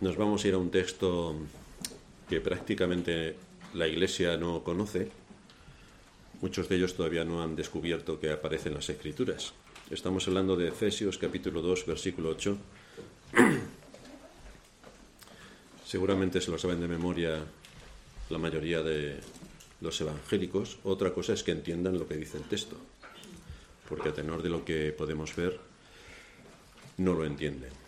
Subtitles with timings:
[0.00, 1.36] nos vamos a ir a un texto
[2.28, 3.36] que prácticamente
[3.74, 5.10] la Iglesia no conoce.
[6.40, 9.52] Muchos de ellos todavía no han descubierto que aparece en las Escrituras.
[9.90, 12.56] Estamos hablando de Efesios capítulo 2, versículo 8.
[15.84, 17.44] Seguramente se lo saben de memoria
[18.30, 19.20] la mayoría de
[19.82, 20.78] los evangélicos.
[20.84, 22.76] Otra cosa es que entiendan lo que dice el texto,
[23.88, 25.60] porque a tenor de lo que podemos ver,
[26.96, 27.79] no lo entienden.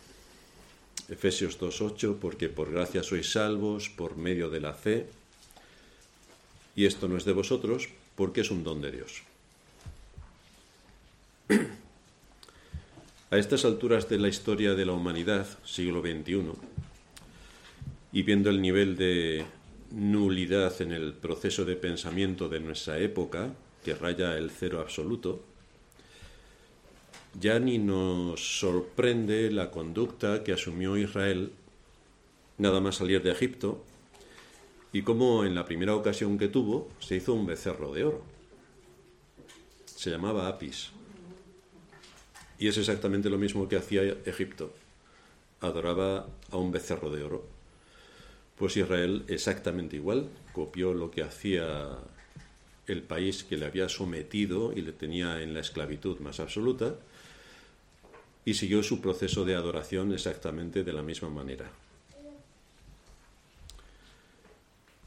[1.09, 5.07] Efesios 2.8, porque por gracia sois salvos por medio de la fe,
[6.75, 9.23] y esto no es de vosotros, porque es un don de Dios.
[13.31, 16.53] A estas alturas de la historia de la humanidad, siglo XXI,
[18.13, 19.47] y viendo el nivel de
[19.91, 25.43] nulidad en el proceso de pensamiento de nuestra época, que raya el cero absoluto,
[27.41, 31.53] ya ni nos sorprende la conducta que asumió Israel
[32.59, 33.83] nada más salir de Egipto
[34.93, 38.23] y cómo en la primera ocasión que tuvo se hizo un becerro de oro.
[39.87, 40.91] Se llamaba Apis.
[42.59, 44.73] Y es exactamente lo mismo que hacía Egipto.
[45.61, 47.47] Adoraba a un becerro de oro.
[48.57, 51.99] Pues Israel exactamente igual, copió lo que hacía
[52.87, 56.97] el país que le había sometido y le tenía en la esclavitud más absoluta
[58.45, 61.71] y siguió su proceso de adoración exactamente de la misma manera.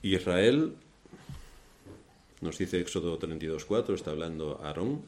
[0.02, 0.74] Israel,
[2.42, 5.02] nos dice Éxodo 32.4, está hablando Aarón,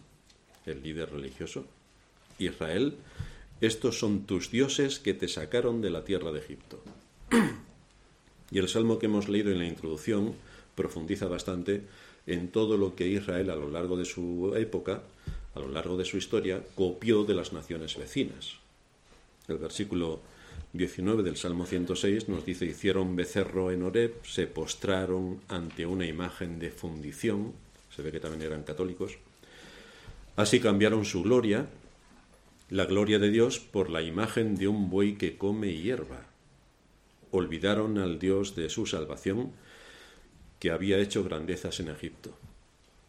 [0.65, 1.65] el líder religioso.
[2.39, 2.97] Israel,
[3.61, 6.81] estos son tus dioses que te sacaron de la tierra de Egipto.
[8.49, 10.33] Y el salmo que hemos leído en la introducción
[10.73, 11.83] profundiza bastante
[12.27, 15.03] en todo lo que Israel a lo largo de su época,
[15.57, 18.55] a lo largo de su historia, copió de las naciones vecinas.
[19.47, 20.21] El versículo
[20.73, 26.59] 19 del Salmo 106 nos dice, hicieron becerro en Oreb, se postraron ante una imagen
[26.59, 27.53] de fundición,
[27.95, 29.17] se ve que también eran católicos,
[30.35, 31.67] así cambiaron su gloria,
[32.69, 36.27] la gloria de Dios, por la imagen de un buey que come hierba
[37.31, 39.51] olvidaron al Dios de su salvación,
[40.59, 42.37] que había hecho grandezas en Egipto.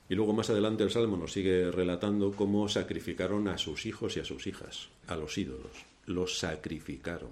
[0.08, 4.20] Y luego más adelante el Salmo nos sigue relatando cómo sacrificaron a sus hijos y
[4.20, 5.72] a sus hijas, a los ídolos.
[6.06, 7.30] Los sacrificaron,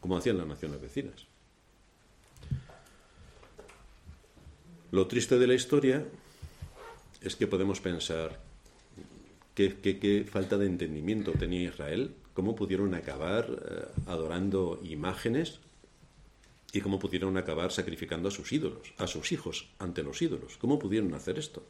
[0.00, 1.26] como hacían las naciones vecinas.
[4.90, 6.04] Lo triste de la historia
[7.22, 8.38] es que podemos pensar
[9.54, 15.58] qué, qué falta de entendimiento tenía Israel cómo pudieron acabar eh, adorando imágenes
[16.76, 20.58] y cómo pudieron acabar sacrificando a sus ídolos, a sus hijos ante los ídolos.
[20.58, 21.62] ¿Cómo pudieron hacer esto?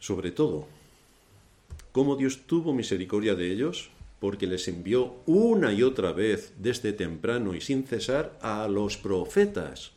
[0.00, 0.66] Sobre todo,
[1.92, 7.54] cómo Dios tuvo misericordia de ellos porque les envió una y otra vez desde temprano
[7.54, 9.92] y sin cesar a los profetas,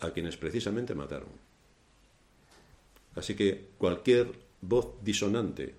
[0.00, 1.30] a quienes precisamente mataron.
[3.16, 5.74] Así que cualquier voz disonante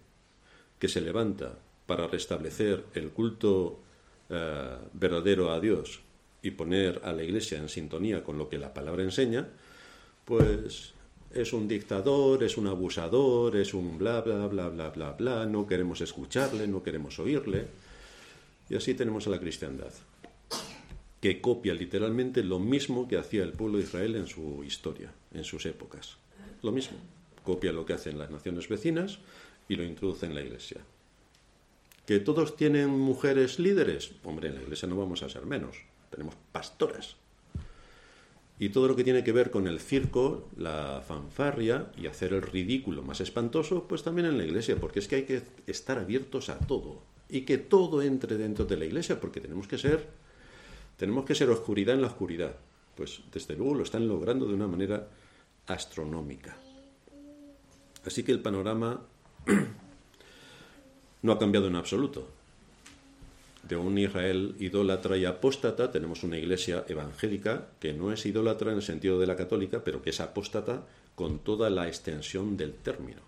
[0.79, 3.81] que se levanta para restablecer el culto
[4.29, 6.01] eh, verdadero a Dios
[6.41, 9.47] y poner a la Iglesia en sintonía con lo que la palabra enseña,
[10.25, 10.94] pues
[11.34, 15.67] es un dictador, es un abusador, es un bla, bla, bla, bla, bla, bla, no
[15.67, 17.67] queremos escucharle, no queremos oírle.
[18.69, 19.91] Y así tenemos a la cristiandad,
[21.19, 25.44] que copia literalmente lo mismo que hacía el pueblo de Israel en su historia, en
[25.44, 26.17] sus épocas.
[26.61, 26.97] Lo mismo.
[27.44, 29.19] Copia lo que hacen las naciones vecinas,
[29.69, 30.78] y lo introduce en la iglesia.
[32.09, 34.14] ¿Que todos tienen mujeres líderes?
[34.24, 35.78] Hombre, en la iglesia no vamos a ser menos.
[36.09, 37.18] Tenemos pastoras.
[38.58, 42.42] Y todo lo que tiene que ver con el circo, la fanfarria y hacer el
[42.42, 46.50] ridículo más espantoso, pues también en la iglesia, porque es que hay que estar abiertos
[46.50, 50.08] a todo y que todo entre dentro de la iglesia, porque tenemos que ser
[50.97, 52.56] tenemos que ser oscuridad en la oscuridad.
[52.96, 55.09] Pues desde luego lo están logrando de una manera
[55.68, 56.58] astronómica.
[58.03, 59.00] Así que el panorama
[61.22, 62.28] no ha cambiado en absoluto.
[63.68, 68.78] De un Israel idólatra y apóstata tenemos una iglesia evangélica que no es idólatra en
[68.78, 70.85] el sentido de la católica, pero que es apóstata
[71.16, 73.22] con toda la extensión del término.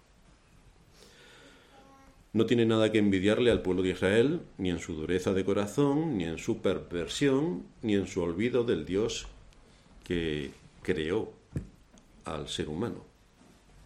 [2.34, 6.18] No tiene nada que envidiarle al pueblo de Israel, ni en su dureza de corazón,
[6.18, 9.28] ni en su perversión, ni en su olvido del Dios
[10.06, 10.52] que
[10.82, 11.34] creó
[12.24, 13.04] al ser humano.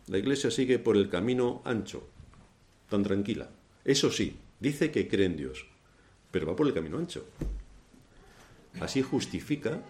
[0.08, 2.08] La iglesia sigue por el camino ancho,
[2.88, 3.50] tan tranquila.
[3.86, 5.66] Eso sí, dice que cree en Dios,
[6.32, 7.26] pero va por el camino ancho.
[8.82, 9.82] Así justifica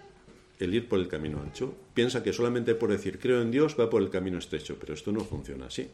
[0.59, 1.75] el ir por el camino ancho.
[1.93, 5.11] Piensa que solamente por decir creo en Dios va por el camino estrecho, pero esto
[5.11, 5.89] no funciona así.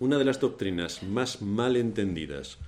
[0.00, 2.58] Una de las doctrinas más mal entendidas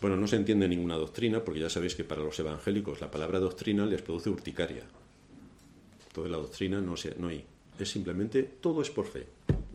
[0.00, 3.38] Bueno, no se entiende ninguna doctrina, porque ya sabéis que para los evangélicos la palabra
[3.38, 4.82] doctrina les produce urticaria.
[6.14, 7.44] Toda la doctrina no, se, no hay.
[7.78, 9.26] Es simplemente todo es por fe.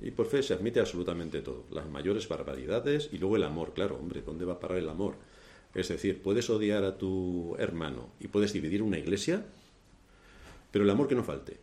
[0.05, 1.65] Y por fe se admite absolutamente todo.
[1.71, 3.73] Las mayores barbaridades y luego el amor.
[3.73, 5.15] Claro, hombre, ¿dónde va a parar el amor?
[5.73, 9.43] Es decir, puedes odiar a tu hermano y puedes dividir una iglesia,
[10.69, 11.57] pero el amor que no falte.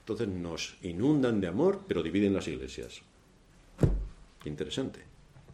[0.00, 3.02] Entonces nos inundan de amor, pero dividen las iglesias.
[4.44, 5.04] Interesante.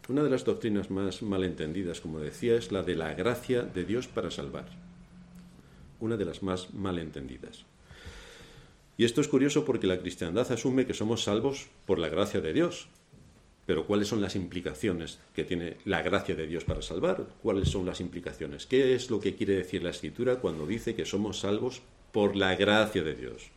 [0.09, 4.09] Una de las doctrinas más malentendidas, como decía, es la de la gracia de Dios
[4.09, 4.71] para salvar.
[6.01, 7.67] Una de las más malentendidas.
[9.01, 12.53] Y esto es curioso porque la cristiandad asume que somos salvos por la gracia de
[12.53, 12.87] Dios.
[13.65, 17.27] Pero ¿cuáles son las implicaciones que tiene la gracia de Dios para salvar?
[17.43, 18.67] ¿Cuáles son las implicaciones?
[18.67, 21.81] ¿Qué es lo que quiere decir la Escritura cuando dice que somos salvos
[22.13, 23.49] por la gracia de Dios?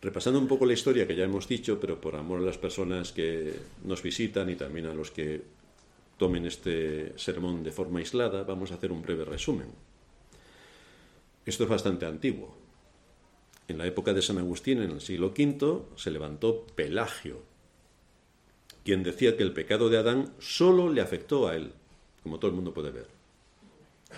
[0.00, 3.10] Repasando un poco la historia que ya hemos dicho, pero por amor a las personas
[3.10, 5.42] que nos visitan y también a los que
[6.16, 9.93] tomen este sermón de forma aislada, vamos a hacer un breve resumen.
[11.46, 12.56] Esto es bastante antiguo.
[13.68, 17.42] En la época de San Agustín, en el siglo V, se levantó Pelagio,
[18.84, 21.72] quien decía que el pecado de Adán solo le afectó a él,
[22.22, 23.08] como todo el mundo puede ver.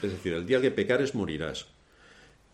[0.03, 1.67] Es decir, el día que pecares morirás.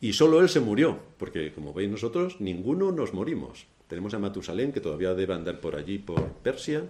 [0.00, 3.66] Y solo él se murió, porque como veis nosotros, ninguno nos morimos.
[3.88, 6.84] Tenemos a Matusalén, que todavía debe andar por allí, por Persia,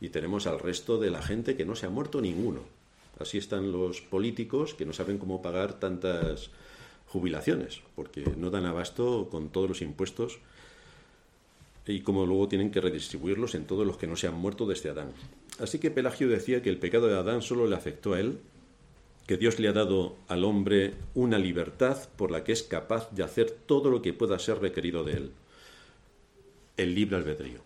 [0.00, 2.62] y tenemos al resto de la gente que no se ha muerto ninguno.
[3.18, 6.50] Así están los políticos que no saben cómo pagar tantas
[7.14, 10.40] jubilaciones, porque no dan abasto con todos los impuestos
[11.86, 14.90] y como luego tienen que redistribuirlos en todos los que no se han muerto desde
[14.90, 15.12] Adán.
[15.60, 18.40] Así que Pelagio decía que el pecado de Adán solo le afectó a él,
[19.28, 23.22] que Dios le ha dado al hombre una libertad por la que es capaz de
[23.22, 25.30] hacer todo lo que pueda ser requerido de él.
[26.76, 27.60] El libre albedrío.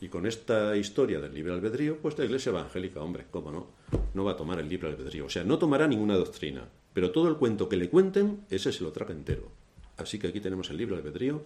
[0.00, 3.68] Y con esta historia del libre albedrío, pues la iglesia evangélica, hombre, cómo no,
[4.12, 5.26] no va a tomar el libre albedrío.
[5.26, 6.64] O sea, no tomará ninguna doctrina,
[7.00, 9.50] pero todo el cuento que le cuenten, ese se lo traga entero.
[9.96, 11.42] Así que aquí tenemos el libro albedrío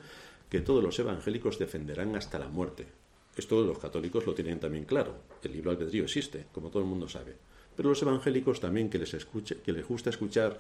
[0.51, 2.89] que todos los evangélicos defenderán hasta la muerte.
[3.37, 5.15] Esto los católicos lo tienen también claro.
[5.45, 7.37] El libro albedrío existe, como todo el mundo sabe.
[7.77, 10.59] Pero los evangélicos también que les, escuche, que les gusta escuchar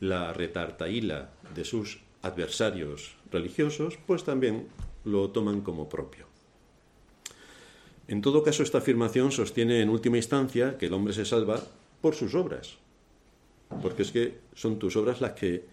[0.00, 4.68] la retartaíla de sus adversarios religiosos, pues también
[5.04, 6.24] lo toman como propio.
[8.08, 11.62] En todo caso, esta afirmación sostiene en última instancia que el hombre se salva
[12.00, 12.78] por sus obras,
[13.80, 15.64] porque es que son tus obras las que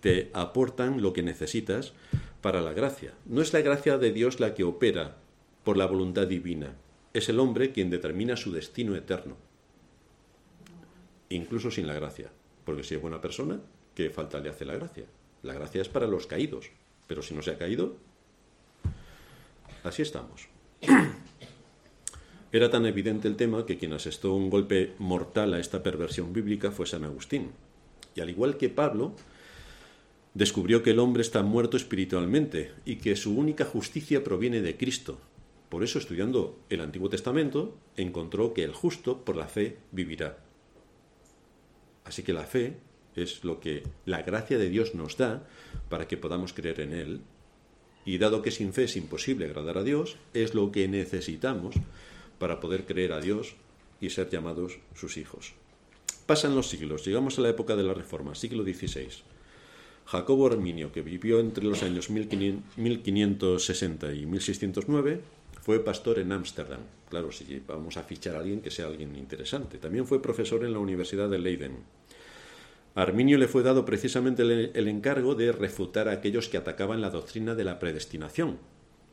[0.00, 1.92] te aportan lo que necesitas
[2.40, 3.14] para la gracia.
[3.26, 5.16] No es la gracia de Dios la que opera
[5.64, 6.74] por la voluntad divina,
[7.12, 9.36] es el hombre quien determina su destino eterno,
[11.28, 12.30] incluso sin la gracia,
[12.64, 13.60] porque si es buena persona,
[13.94, 15.04] ¿qué falta le hace la gracia?
[15.42, 16.70] La gracia es para los caídos,
[17.06, 17.96] pero si no se ha caído,
[19.84, 20.48] así estamos.
[22.50, 26.70] Era tan evidente el tema que quien asestó un golpe mortal a esta perversión bíblica
[26.70, 27.50] fue San Agustín.
[28.14, 29.14] Y al igual que Pablo,
[30.32, 35.18] descubrió que el hombre está muerto espiritualmente y que su única justicia proviene de Cristo.
[35.68, 40.38] Por eso, estudiando el Antiguo Testamento, encontró que el justo por la fe vivirá.
[42.04, 42.78] Así que la fe
[43.14, 45.46] es lo que la gracia de Dios nos da
[45.90, 47.20] para que podamos creer en Él.
[48.06, 51.74] Y dado que sin fe es imposible agradar a Dios, es lo que necesitamos
[52.38, 53.54] para poder creer a Dios
[54.00, 55.54] y ser llamados sus hijos.
[56.26, 59.08] Pasan los siglos, llegamos a la época de la Reforma, siglo XVI.
[60.06, 65.20] Jacobo Arminio, que vivió entre los años 1560 y 1609,
[65.60, 66.80] fue pastor en Ámsterdam.
[67.10, 69.78] Claro, si vamos a fichar a alguien que sea alguien interesante.
[69.78, 71.76] También fue profesor en la Universidad de Leiden.
[72.94, 77.54] Arminio le fue dado precisamente el encargo de refutar a aquellos que atacaban la doctrina
[77.54, 78.58] de la predestinación,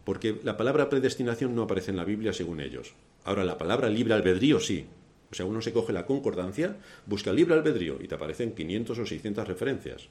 [0.05, 2.93] porque la palabra predestinación no aparece en la Biblia según ellos.
[3.25, 4.85] Ahora, la palabra libre albedrío sí.
[5.31, 9.05] O sea, uno se coge la concordancia, busca libre albedrío y te aparecen 500 o
[9.05, 10.07] 600 referencias.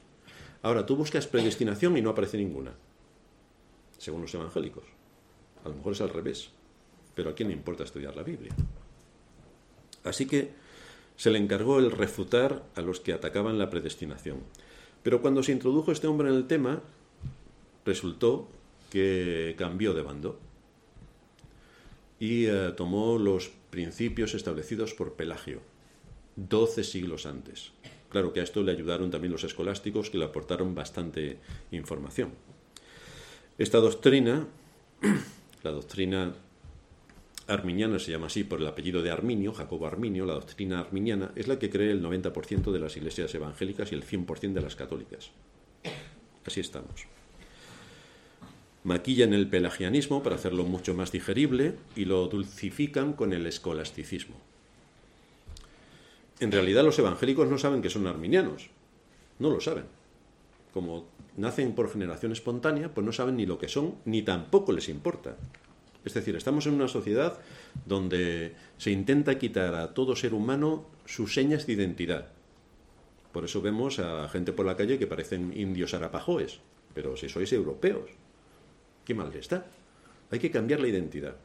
[0.63, 2.73] Ahora, tú buscas predestinación y no aparece ninguna,
[3.97, 4.85] según los evangélicos.
[5.65, 6.51] A lo mejor es al revés,
[7.15, 8.53] pero a quién le importa estudiar la Biblia.
[10.03, 10.51] Así que
[11.17, 14.39] se le encargó el refutar a los que atacaban la predestinación.
[15.05, 16.83] Pero cuando se introdujo este hombre en el tema,
[17.85, 18.49] resultó
[18.95, 20.39] que cambió de bando
[22.21, 25.63] y eh, tomó los principios establecidos por Pelagio,
[26.37, 27.73] doce siglos antes.
[28.09, 31.39] Claro que a esto le ayudaron también los escolásticos que le aportaron bastante
[31.73, 32.35] información.
[33.59, 34.47] Esta doctrina,
[35.65, 36.33] la doctrina
[37.49, 41.49] arminiana se llama así por el apellido de Arminio, Jacobo Arminio, la doctrina arminiana, es
[41.49, 45.33] la que cree el 90% de las iglesias evangélicas y el 100% de las católicas.
[46.47, 47.09] Así estamos.
[48.85, 54.37] Maquillan el pelagianismo para hacerlo mucho más digerible y lo dulcifican con el escolasticismo.
[56.39, 58.69] En realidad los evangélicos no saben que son arminianos,
[59.39, 59.85] no lo saben.
[60.75, 61.07] Como
[61.39, 65.37] nacen por generación espontánea, pues no saben ni lo que son, ni tampoco les importa.
[66.05, 67.39] Es decir, estamos en una sociedad
[67.87, 72.29] donde se intenta quitar a todo ser humano sus señas de identidad.
[73.33, 76.61] Por eso vemos a gente por la calle que parecen indios arapajoes,
[76.93, 78.11] pero si sois europeos,
[79.05, 79.67] qué mal está.
[80.31, 81.37] Hay que cambiar la identidad.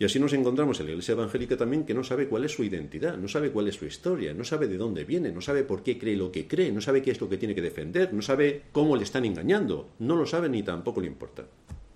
[0.00, 2.62] Y así nos encontramos en la iglesia evangélica también que no sabe cuál es su
[2.62, 5.82] identidad, no sabe cuál es su historia, no sabe de dónde viene, no sabe por
[5.82, 8.22] qué cree lo que cree, no sabe qué es lo que tiene que defender, no
[8.22, 11.46] sabe cómo le están engañando, no lo sabe ni tampoco le importa.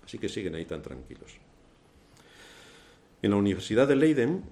[0.03, 1.37] Así que siguen ahí tan tranquilos.
[3.21, 4.43] En la Universidad de Leiden,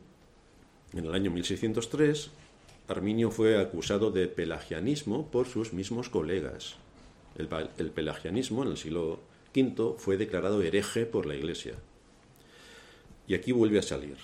[0.93, 2.31] en el año 1603,
[2.87, 6.77] Arminio fue acusado de pelagianismo por sus mismos colegas.
[7.37, 9.19] El, el pelagianismo en el siglo
[9.55, 11.75] V fue declarado hereje por la Iglesia.
[13.27, 14.17] Y aquí vuelve a salir.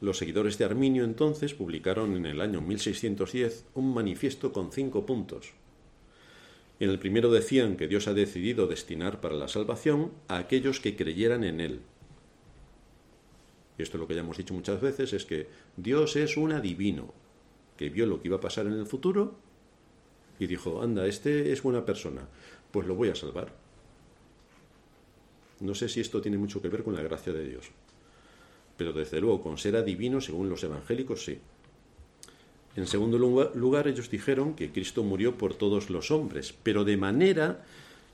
[0.00, 5.52] Los seguidores de Arminio entonces publicaron en el año 1610 un manifiesto con cinco puntos.
[6.78, 10.96] En el primero decían que Dios ha decidido destinar para la salvación a aquellos que
[10.96, 11.80] creyeran en Él.
[13.76, 16.52] Y esto es lo que ya hemos dicho muchas veces, es que Dios es un
[16.52, 17.12] adivino,
[17.76, 19.34] que vio lo que iba a pasar en el futuro
[20.38, 22.26] y dijo, anda, este es buena persona,
[22.70, 23.59] pues lo voy a salvar.
[25.60, 27.70] No sé si esto tiene mucho que ver con la gracia de Dios
[28.80, 31.36] pero desde luego con ser adivino, según los evangélicos, sí.
[32.76, 37.62] En segundo lugar, ellos dijeron que Cristo murió por todos los hombres, pero de manera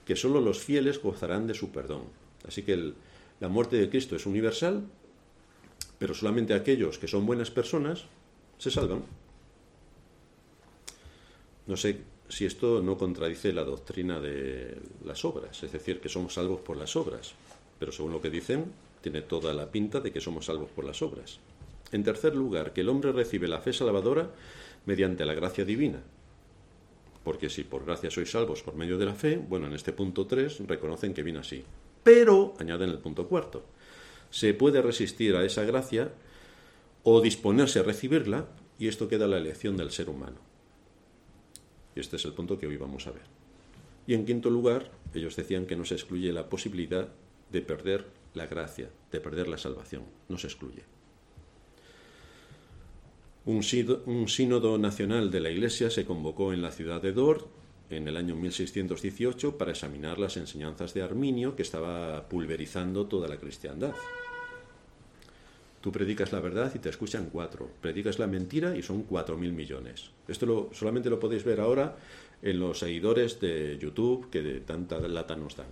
[0.04, 2.02] que sólo los fieles gozarán de su perdón.
[2.48, 2.94] Así que
[3.38, 4.82] la muerte de Cristo es universal,
[6.00, 8.06] pero solamente aquellos que son buenas personas
[8.58, 9.04] se salvan.
[11.68, 16.34] No sé si esto no contradice la doctrina de las obras, es decir, que somos
[16.34, 17.34] salvos por las obras,
[17.78, 21.02] pero según lo que dicen, tiene toda la pinta de que somos salvos por las
[21.02, 21.38] obras.
[21.92, 24.30] En tercer lugar, que el hombre recibe la fe salvadora
[24.86, 26.02] mediante la gracia divina.
[27.22, 30.26] Porque si por gracia sois salvos por medio de la fe, bueno, en este punto
[30.26, 31.64] 3 reconocen que viene así.
[32.02, 33.64] Pero, añaden el punto cuarto,
[34.30, 36.12] se puede resistir a esa gracia
[37.02, 38.46] o disponerse a recibirla
[38.78, 40.45] y esto queda la elección del ser humano.
[41.96, 43.22] Y este es el punto que hoy vamos a ver.
[44.06, 47.08] Y en quinto lugar, ellos decían que no se excluye la posibilidad
[47.50, 50.02] de perder la gracia, de perder la salvación.
[50.28, 50.82] No se excluye.
[53.46, 57.46] Un, sínodo nacional de la Iglesia se convocó en la ciudad de Dort
[57.90, 63.38] en el año 1618 para examinar las enseñanzas de Arminio que estaba pulverizando toda la
[63.38, 63.94] cristiandad.
[65.86, 67.70] Tú predicas la verdad y te escuchan cuatro.
[67.80, 70.10] Predicas la mentira y son cuatro mil millones.
[70.26, 71.94] Esto solamente lo podéis ver ahora
[72.42, 75.68] en los seguidores de YouTube que de tanta lata nos dan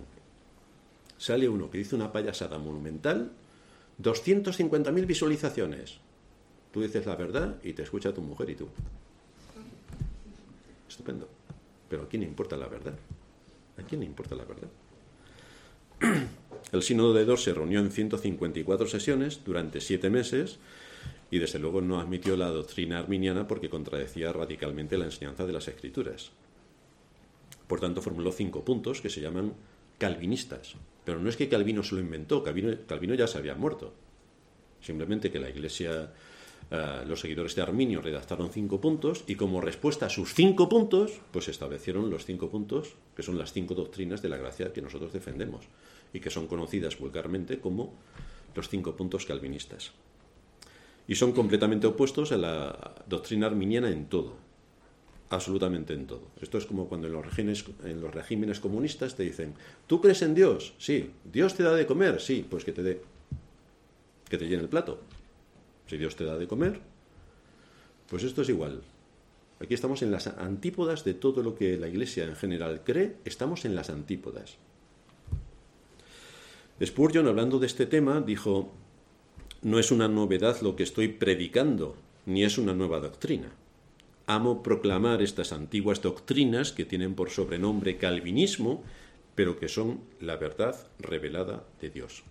[1.17, 3.29] sale uno que dice una payasada monumental,
[4.01, 5.97] 250.000 visualizaciones.
[6.71, 8.69] Tú dices la verdad y te escucha tu mujer y tú.
[10.87, 11.27] Estupendo.
[11.89, 12.95] Pero ¿a quién le importa la verdad?
[13.77, 14.69] ¿A quién le importa la verdad?
[16.75, 20.59] El sínodo de Dor se reunió en 154 sesiones durante siete meses
[21.31, 25.69] y desde luego no admitió la doctrina arminiana porque contradecía radicalmente la enseñanza de las
[25.69, 26.31] escrituras.
[27.67, 29.53] Por tanto, formuló cinco puntos que se llaman
[29.97, 30.75] calvinistas.
[31.05, 33.93] Pero no es que Calvino se lo inventó, Calvino, ya se había muerto.
[34.81, 36.11] Simplemente que la Iglesia,
[36.71, 41.21] eh, los seguidores de Arminio redactaron cinco puntos y como respuesta a sus cinco puntos,
[41.31, 45.13] pues establecieron los cinco puntos, que son las cinco doctrinas de la gracia que nosotros
[45.13, 45.69] defendemos
[46.15, 47.93] y que son conocidas vulgarmente como
[48.55, 49.91] los cinco puntos calvinistas.
[51.07, 54.45] Y son completamente opuestos a la doctrina arminiana en todo
[55.29, 56.27] absolutamente en todo.
[56.41, 59.53] Esto es como cuando en los, regímenes, en los regímenes comunistas te dicen,
[59.87, 60.73] ¿tú crees en Dios?
[60.77, 61.11] Sí.
[61.23, 62.21] ¿Dios te da de comer?
[62.21, 63.01] Sí, pues que te dé.
[64.29, 65.01] Que te llene el plato.
[65.87, 66.79] Si Dios te da de comer,
[68.07, 68.81] pues esto es igual.
[69.59, 73.65] Aquí estamos en las antípodas de todo lo que la Iglesia en general cree, estamos
[73.65, 74.57] en las antípodas.
[76.83, 78.71] Spurgeon, hablando de este tema, dijo,
[79.61, 83.51] no es una novedad lo que estoy predicando, ni es una nueva doctrina
[84.27, 88.83] amo proclamar estas antiguas doctrinas que tienen por sobrenombre calvinismo,
[89.35, 92.23] pero que son la verdad revelada de Dios.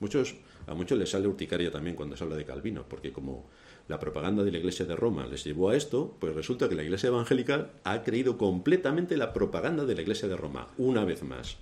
[0.00, 0.36] Muchos,
[0.66, 3.44] a muchos les sale urticaria también cuando se habla de Calvino, porque como
[3.88, 6.82] la propaganda de la Iglesia de Roma les llevó a esto, pues resulta que la
[6.82, 11.58] Iglesia evangélica ha creído completamente la propaganda de la Iglesia de Roma, una vez más.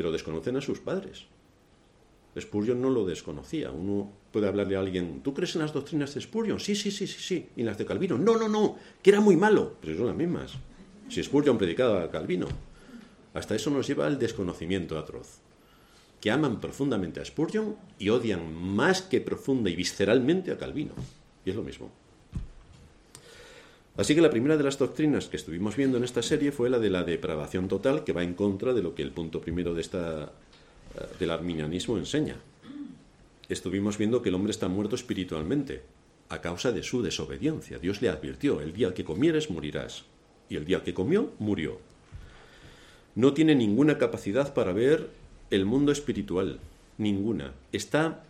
[0.00, 1.26] Pero desconocen a sus padres.
[2.40, 3.70] Spurgeon no lo desconocía.
[3.70, 6.58] Uno puede hablarle a alguien, ¿tú crees en las doctrinas de Spurgeon?
[6.58, 7.48] Sí, sí, sí, sí, sí.
[7.54, 8.16] ¿Y en las de Calvino?
[8.16, 9.76] No, no, no, que era muy malo.
[9.78, 10.52] Pero son las mismas.
[11.10, 12.48] Si Spurgeon predicaba a Calvino.
[13.34, 15.42] Hasta eso nos lleva al desconocimiento atroz.
[16.18, 20.94] que aman profundamente a Spurgeon y odian más que profunda y visceralmente a Calvino.
[21.44, 21.90] Y es lo mismo.
[24.00, 26.78] Así que la primera de las doctrinas que estuvimos viendo en esta serie fue la
[26.78, 29.82] de la depravación total, que va en contra de lo que el punto primero de
[29.82, 30.32] esta,
[30.94, 32.36] eh, del arminianismo enseña.
[33.50, 35.82] Estuvimos viendo que el hombre está muerto espiritualmente
[36.30, 37.78] a causa de su desobediencia.
[37.78, 40.04] Dios le advirtió, el día que comieres morirás.
[40.48, 41.78] Y el día que comió, murió.
[43.14, 45.10] No tiene ninguna capacidad para ver
[45.50, 46.58] el mundo espiritual,
[46.96, 47.52] ninguna.
[47.70, 48.24] Está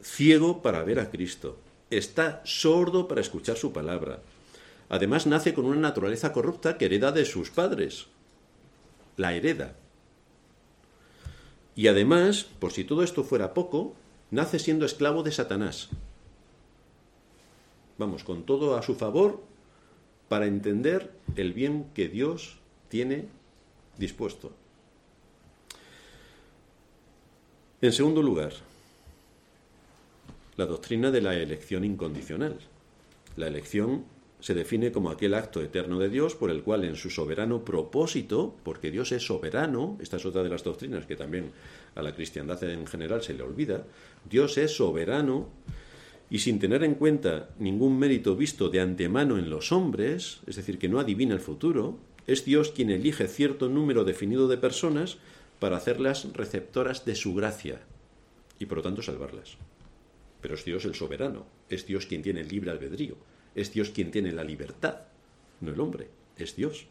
[0.00, 1.58] ciego para ver a Cristo.
[1.90, 4.20] Está sordo para escuchar su palabra.
[4.88, 8.06] Además nace con una naturaleza corrupta que hereda de sus padres.
[9.16, 9.74] La hereda.
[11.74, 13.94] Y además, por si todo esto fuera poco,
[14.30, 15.88] nace siendo esclavo de Satanás.
[17.98, 19.42] Vamos, con todo a su favor
[20.28, 23.26] para entender el bien que Dios tiene
[23.98, 24.52] dispuesto.
[27.80, 28.52] En segundo lugar,
[30.56, 32.58] la doctrina de la elección incondicional.
[33.36, 34.04] La elección
[34.46, 38.54] se define como aquel acto eterno de Dios por el cual en su soberano propósito,
[38.62, 41.50] porque Dios es soberano, esta es otra de las doctrinas que también
[41.96, 43.84] a la cristiandad en general se le olvida,
[44.30, 45.48] Dios es soberano
[46.30, 50.78] y sin tener en cuenta ningún mérito visto de antemano en los hombres, es decir,
[50.78, 51.98] que no adivina el futuro,
[52.28, 55.18] es Dios quien elige cierto número definido de personas
[55.58, 57.80] para hacerlas receptoras de su gracia
[58.60, 59.56] y por lo tanto salvarlas.
[60.40, 63.16] Pero es Dios el soberano, es Dios quien tiene el libre albedrío.
[63.56, 65.00] Es Dios quien tiene la libertad,
[65.60, 66.86] no el hombre, es Dios.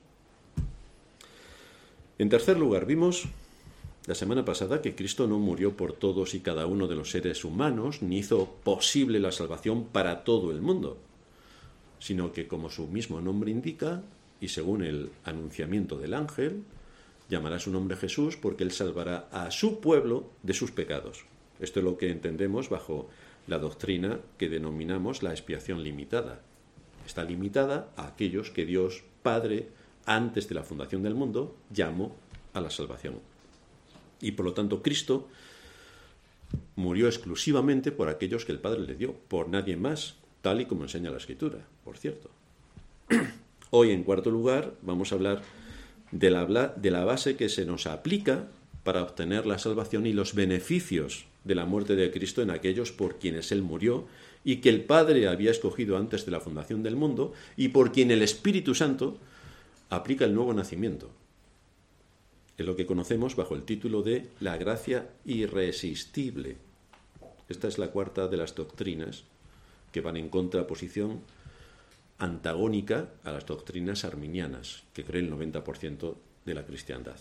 [2.18, 3.26] En tercer lugar, vimos
[4.08, 7.46] la semana pasada que Cristo no murió por todos y cada uno de los seres
[7.46, 10.98] humanos, ni hizo posible la salvación para todo el mundo,
[12.00, 14.02] sino que, como su mismo nombre indica,
[14.42, 16.64] y según el anunciamiento del ángel,
[17.30, 21.26] llamará su nombre Jesús porque él salvará a su pueblo de sus pecados.
[21.60, 23.10] Esto es lo que entendemos bajo
[23.48, 26.42] la doctrina que denominamos la expiación limitada,
[27.06, 29.70] está limitada a aquellos que Dios Padre,
[30.06, 32.16] antes de la fundación del mundo, llamó
[32.54, 33.16] a la salvación.
[34.22, 35.28] Y por lo tanto Cristo
[36.76, 40.84] murió exclusivamente por aquellos que el Padre le dio, por nadie más, tal y como
[40.84, 42.30] enseña la Escritura, por cierto.
[43.72, 45.42] Hoy, en cuarto lugar, vamos a hablar
[46.12, 48.48] de la, de la base que se nos aplica
[48.84, 53.18] para obtener la salvación y los beneficios de la muerte de Cristo en aquellos por
[53.18, 54.06] quienes Él murió
[54.46, 58.12] y que el Padre había escogido antes de la fundación del mundo y por quien
[58.12, 59.18] el Espíritu Santo
[59.90, 61.10] aplica el nuevo nacimiento.
[62.58, 66.58] Es lo que conocemos bajo el título de la gracia irresistible.
[67.50, 69.24] Esta es la cuarta de las doctrinas
[69.92, 71.22] que van en contraposición
[72.20, 77.18] antagónica a las doctrinas arminianas, que creen el 90% de la cristiandad.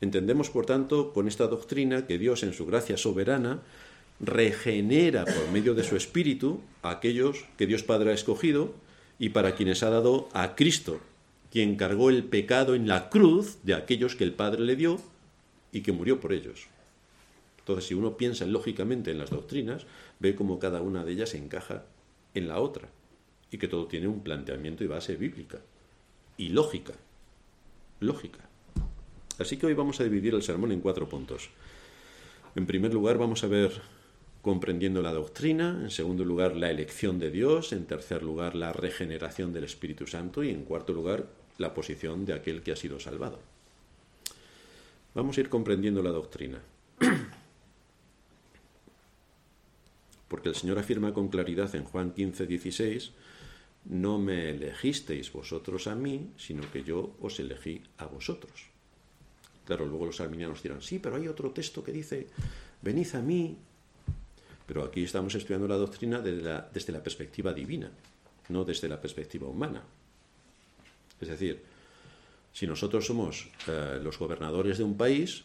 [0.00, 3.62] Entendemos, por tanto, con esta doctrina que Dios, en su gracia soberana,
[4.20, 8.74] regenera por medio de su Espíritu a aquellos que Dios Padre ha escogido
[9.18, 11.00] y para quienes ha dado a Cristo,
[11.50, 15.00] quien cargó el pecado en la cruz de aquellos que el Padre le dio
[15.72, 16.66] y que murió por ellos.
[17.58, 19.86] Entonces, si uno piensa lógicamente en las doctrinas,
[20.18, 21.84] ve cómo cada una de ellas encaja
[22.34, 22.88] en la otra
[23.50, 25.60] y que todo tiene un planteamiento y base bíblica
[26.36, 26.92] y lógica.
[28.00, 28.40] Lógica.
[29.38, 31.50] Así que hoy vamos a dividir el sermón en cuatro puntos.
[32.54, 33.72] En primer lugar, vamos a ver
[34.44, 39.54] comprendiendo la doctrina, en segundo lugar la elección de Dios, en tercer lugar la regeneración
[39.54, 41.26] del Espíritu Santo y en cuarto lugar
[41.56, 43.40] la posición de aquel que ha sido salvado.
[45.14, 46.60] Vamos a ir comprendiendo la doctrina.
[50.28, 53.12] Porque el Señor afirma con claridad en Juan 15, 16,
[53.86, 58.68] no me elegisteis vosotros a mí, sino que yo os elegí a vosotros.
[59.64, 62.26] Claro, luego los arminianos dirán, sí, pero hay otro texto que dice,
[62.82, 63.56] venid a mí
[64.66, 67.90] pero aquí estamos estudiando la doctrina desde la, perspectiva divina,
[68.48, 69.82] no desde la perspectiva humana.
[71.20, 71.62] Es decir,
[72.52, 75.44] si nosotros somos eh, los gobernadores de un país,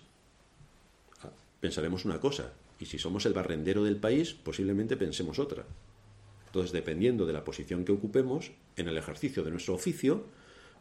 [1.24, 1.30] ah,
[1.60, 5.66] pensaremos una cosa, y si somos el barrendero del país, posiblemente pensemos otra.
[6.48, 10.26] Entonces, dependiendo de la posición que ocupemos en el ejercicio de nuestro oficio,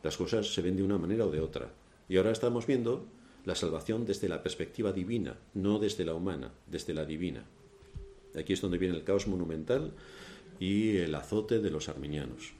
[0.02, 1.70] las cosas se ven de una manera o de otra.
[2.08, 3.06] Y ahora estamos viendo
[3.44, 7.44] la salvación desde la perspectiva divina, no desde la humana, desde la divina.
[8.38, 9.92] Aquí es donde viene el caos monumental
[10.60, 12.52] y el azote de los arminianos,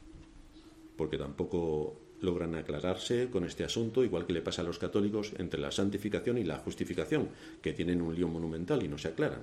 [0.97, 5.61] porque tampoco logran aclararse con este asunto, igual que le pasa a los católicos entre
[5.61, 7.29] la santificación y la justificación,
[7.63, 9.43] que tienen un lío monumental y no se aclaran.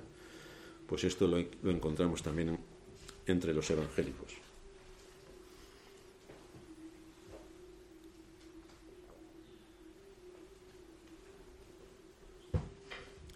[0.86, 1.38] Pues esto lo,
[1.70, 2.58] encontramos también
[3.26, 4.34] entre los evangélicos.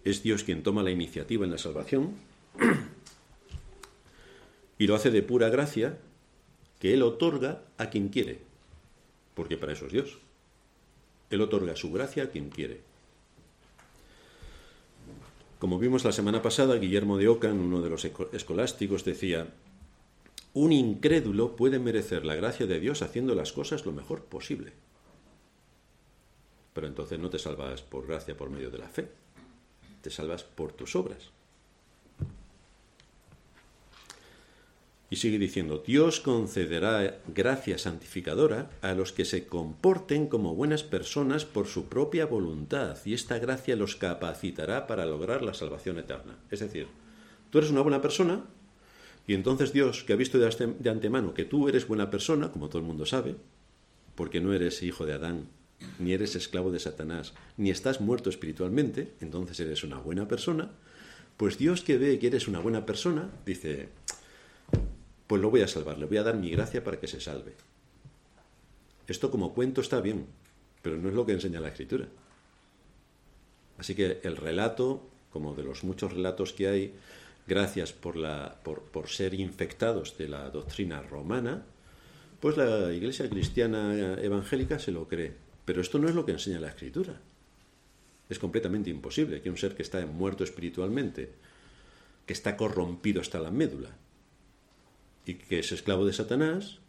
[0.03, 2.15] Es Dios quien toma la iniciativa en la salvación
[4.81, 5.99] y lo hace de pura gracia
[6.79, 8.39] que Él otorga a quien quiere,
[9.35, 10.17] porque para eso es Dios.
[11.29, 12.81] Él otorga su gracia a quien quiere.
[15.59, 19.53] Como vimos la semana pasada, Guillermo de Ockham, uno de los escolásticos, decía,
[20.55, 24.73] un incrédulo puede merecer la gracia de Dios haciendo las cosas lo mejor posible.
[26.73, 29.11] Pero entonces no te salvas por gracia por medio de la fe,
[30.01, 31.29] te salvas por tus obras.
[35.11, 41.43] Y sigue diciendo, Dios concederá gracia santificadora a los que se comporten como buenas personas
[41.43, 46.37] por su propia voluntad, y esta gracia los capacitará para lograr la salvación eterna.
[46.49, 46.87] Es decir,
[47.49, 48.45] tú eres una buena persona,
[49.27, 52.79] y entonces Dios, que ha visto de antemano que tú eres buena persona, como todo
[52.79, 53.35] el mundo sabe,
[54.15, 55.49] porque no eres hijo de Adán,
[55.99, 60.71] ni eres esclavo de Satanás, ni estás muerto espiritualmente, entonces eres una buena persona,
[61.35, 63.89] pues Dios que ve que eres una buena persona, dice,
[65.31, 67.53] pues lo voy a salvar, le voy a dar mi gracia para que se salve.
[69.07, 70.25] Esto como cuento está bien,
[70.81, 72.05] pero no es lo que enseña la escritura.
[73.77, 76.95] Así que el relato, como de los muchos relatos que hay,
[77.47, 78.17] gracias por,
[78.91, 81.63] por ser infectados de la doctrina romana,
[82.41, 85.33] pues la iglesia cristiana evangélica se lo cree.
[85.63, 87.21] Pero esto no es lo que enseña la escritura.
[88.27, 91.31] Es completamente imposible que un ser que está muerto espiritualmente,
[92.25, 93.95] que está corrompido hasta la médula,
[95.25, 96.79] y que es esclavo de Satanás,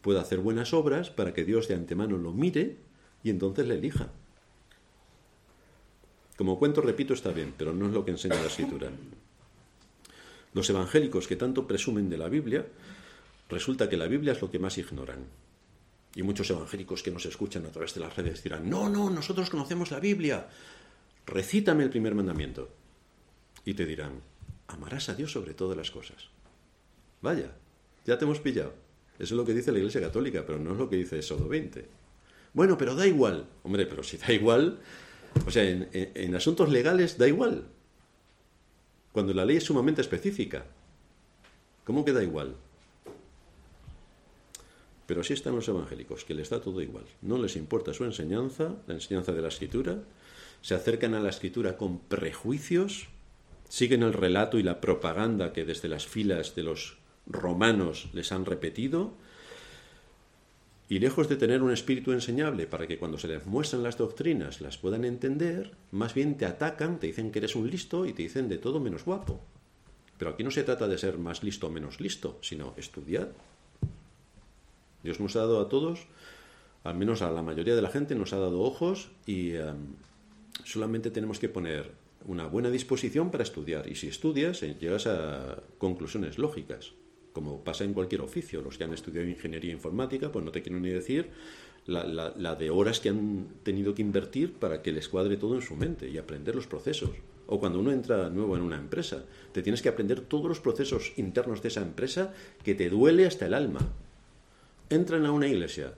[0.00, 2.76] pueda hacer buenas obras para que Dios de antemano lo mire
[3.22, 4.10] y entonces le elija.
[6.36, 8.90] Como cuento, repito, está bien, pero no es lo que enseña la escritura.
[10.54, 12.66] Los evangélicos que tanto presumen de la Biblia,
[13.48, 15.26] resulta que la Biblia es lo que más ignoran.
[16.14, 19.48] Y muchos evangélicos que nos escuchan a través de las redes dirán, no, no, nosotros
[19.48, 20.48] conocemos la Biblia,
[21.26, 22.68] recítame el primer mandamiento.
[23.64, 24.20] Y te dirán,
[24.68, 26.28] amarás a Dios sobre todas las cosas.
[27.22, 27.52] Vaya,
[28.04, 28.74] ya te hemos pillado.
[29.18, 31.48] Eso es lo que dice la Iglesia Católica, pero no es lo que dice Sodo
[31.48, 31.86] 20.
[32.52, 33.46] Bueno, pero da igual.
[33.62, 34.80] Hombre, pero si da igual,
[35.46, 37.64] o sea, en, asuntos legales da igual.
[39.12, 40.66] Cuando la ley es sumamente específica.
[41.84, 42.56] ¿Cómo que da igual?
[45.06, 47.04] Pero así están los evangélicos, que les da todo igual.
[47.20, 49.98] No les importa su enseñanza, la enseñanza de la escritura.
[50.62, 53.08] Se acercan a la escritura con prejuicios,
[53.68, 58.44] siguen el relato y la propaganda que desde las filas de los romanos les han
[58.44, 59.14] repetido,
[60.92, 64.60] y lejos de tener un espíritu enseñable para que cuando se les muestran las doctrinas
[64.60, 68.22] las puedan entender, más bien te atacan, te dicen que eres un listo y te
[68.22, 69.40] dicen de todo menos guapo.
[70.18, 73.32] Pero aquí no se trata de ser más listo o menos listo, sino estudiar.
[75.02, 76.06] Dios nos ha dado a todos,
[76.84, 79.94] al menos a la mayoría de la gente, nos ha dado ojos y em,
[80.62, 81.90] solamente tenemos que poner
[82.26, 83.88] una buena disposición para estudiar.
[83.88, 86.92] Y si estudias, eh, llegas a conclusiones lógicas
[87.32, 88.62] como pasa en cualquier oficio.
[88.62, 91.30] Los que han estudiado ingeniería informática, pues no te quiero ni decir
[91.86, 95.74] la, de horas que han tenido que invertir para que les cuadre todo en su
[95.74, 97.10] mente y aprender los procesos.
[97.46, 101.12] O cuando uno entra nuevo en una empresa, te tienes que aprender todos los procesos
[101.16, 103.80] internos de esa empresa que te duele hasta el alma.
[104.90, 105.94] Entran a una iglesia.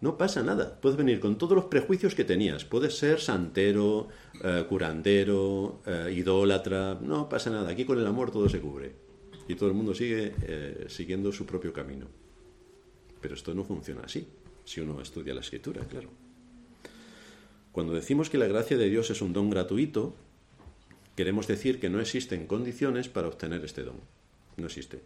[0.00, 0.78] No pasa nada.
[0.80, 2.64] Puedes venir con todos los prejuicios que tenías.
[2.64, 4.08] Puedes ser santero,
[4.44, 6.98] eh, curandero, eh, idólatra.
[7.00, 7.70] No pasa nada.
[7.70, 9.07] Aquí con el amor todo se cubre
[9.48, 12.06] y todo el mundo sigue eh, siguiendo su propio camino.
[13.20, 14.28] Pero esto no funciona así,
[14.64, 16.10] si uno estudia la escritura, claro.
[17.72, 20.14] Cuando decimos que la gracia de Dios es un don gratuito,
[21.16, 23.96] queremos decir que no existen condiciones para obtener este don.
[24.58, 25.00] No existe.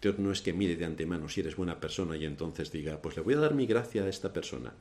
[0.00, 3.16] Dios no es que mire de antemano si eres buena persona y entonces diga, pues
[3.16, 4.72] le voy a dar mi gracia a esta persona.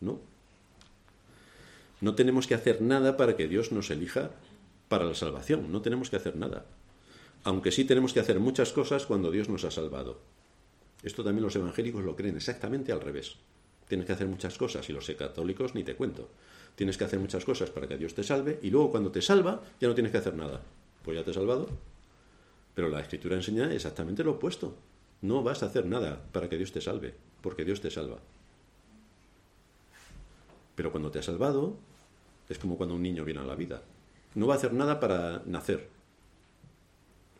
[0.00, 0.20] No.
[2.00, 4.30] No tenemos que hacer nada para que Dios nos elija
[4.88, 5.70] para la salvación.
[5.70, 6.64] No tenemos que hacer nada
[7.44, 10.18] aunque sí tenemos que hacer muchas cosas cuando Dios nos ha salvado.
[11.02, 13.36] Esto también los evangélicos lo creen exactamente al revés.
[13.86, 16.30] Tienes que hacer muchas cosas, y los católicos ni te cuento.
[16.74, 19.62] Tienes que hacer muchas cosas para que Dios te salve, y luego cuando te salva
[19.78, 20.62] ya no tienes que hacer nada.
[21.04, 21.68] Pues ya te he salvado.
[22.74, 24.74] Pero la escritura enseña exactamente lo opuesto.
[25.20, 28.18] No vas a hacer nada para que Dios te salve, porque Dios te salva.
[30.74, 31.76] Pero cuando te ha salvado,
[32.48, 33.82] es como cuando un niño viene a la vida.
[34.34, 35.88] No va a hacer nada para nacer,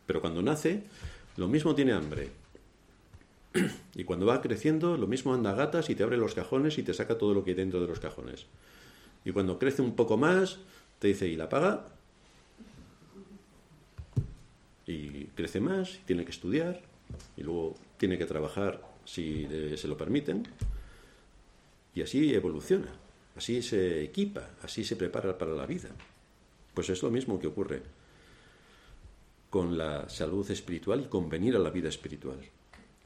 [0.05, 0.83] pero cuando nace,
[1.37, 2.29] lo mismo tiene hambre.
[3.95, 6.83] Y cuando va creciendo, lo mismo anda a gatas y te abre los cajones y
[6.83, 8.45] te saca todo lo que hay dentro de los cajones.
[9.23, 10.59] Y cuando crece un poco más,
[10.99, 11.87] te dice, ¿y la paga?
[14.85, 16.81] Y crece más, tiene que estudiar,
[17.37, 20.43] y luego tiene que trabajar si se lo permiten.
[21.93, 22.91] Y así evoluciona.
[23.37, 25.89] así se equipa, así se prepara para la vida.
[26.73, 27.81] Pues es lo mismo que ocurre
[29.55, 32.39] con la salud espiritual y con venir a la vida espiritual.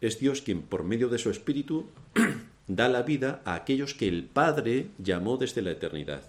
[0.01, 1.85] Es Dios quien, por medio de su espíritu,
[2.67, 6.23] da la vida a aquellos que el Padre llamó desde la eternidad.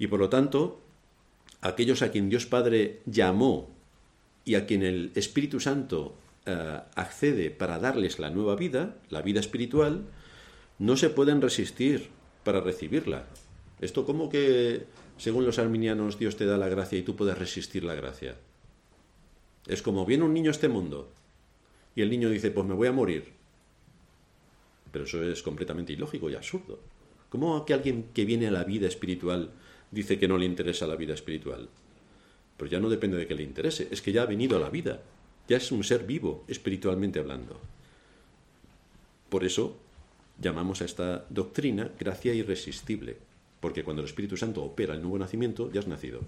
[0.00, 0.80] Y por lo tanto,
[1.60, 3.70] aquellos a quien Dios Padre llamó
[4.44, 9.38] y a quien el Espíritu Santo eh, accede para darles la nueva vida, la vida
[9.38, 10.06] espiritual,
[10.80, 12.08] no se pueden resistir
[12.42, 13.26] para recibirla.
[13.80, 14.86] Esto como que,
[15.18, 18.34] según los arminianos, Dios te da la gracia y tú puedes resistir la gracia.
[19.66, 21.10] Es como viene un niño a este mundo
[21.96, 23.32] y el niño dice, pues me voy a morir.
[24.92, 26.78] Pero eso es completamente ilógico y absurdo.
[27.30, 29.50] ¿Cómo que alguien que viene a la vida espiritual
[29.90, 31.68] dice que no le interesa la vida espiritual?
[32.56, 34.70] Pero ya no depende de que le interese, es que ya ha venido a la
[34.70, 35.02] vida,
[35.48, 37.58] ya es un ser vivo, espiritualmente hablando.
[39.28, 39.76] Por eso
[40.40, 43.16] llamamos a esta doctrina gracia irresistible,
[43.60, 46.20] porque cuando el Espíritu Santo opera el nuevo nacimiento, ya has nacido.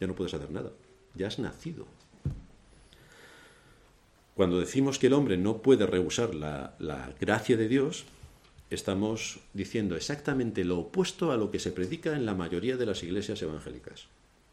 [0.00, 0.72] Ya no puedes hacer nada,
[1.14, 1.86] ya has nacido.
[4.36, 8.04] Cuando decimos que el hombre no puede rehusar la, la gracia de Dios,
[8.68, 13.02] estamos diciendo exactamente lo opuesto a lo que se predica en la mayoría de las
[13.02, 14.08] iglesias evangélicas,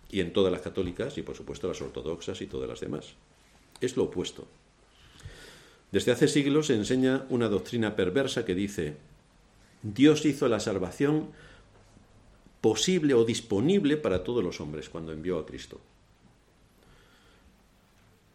[0.10, 3.16] y en todas las católicas, y por supuesto las ortodoxas y todas las demás.
[3.82, 4.48] Es lo opuesto.
[5.92, 8.96] Desde hace siglos se enseña una doctrina perversa que dice,
[9.82, 11.28] Dios hizo la salvación
[12.62, 15.82] posible o disponible para todos los hombres cuando envió a Cristo.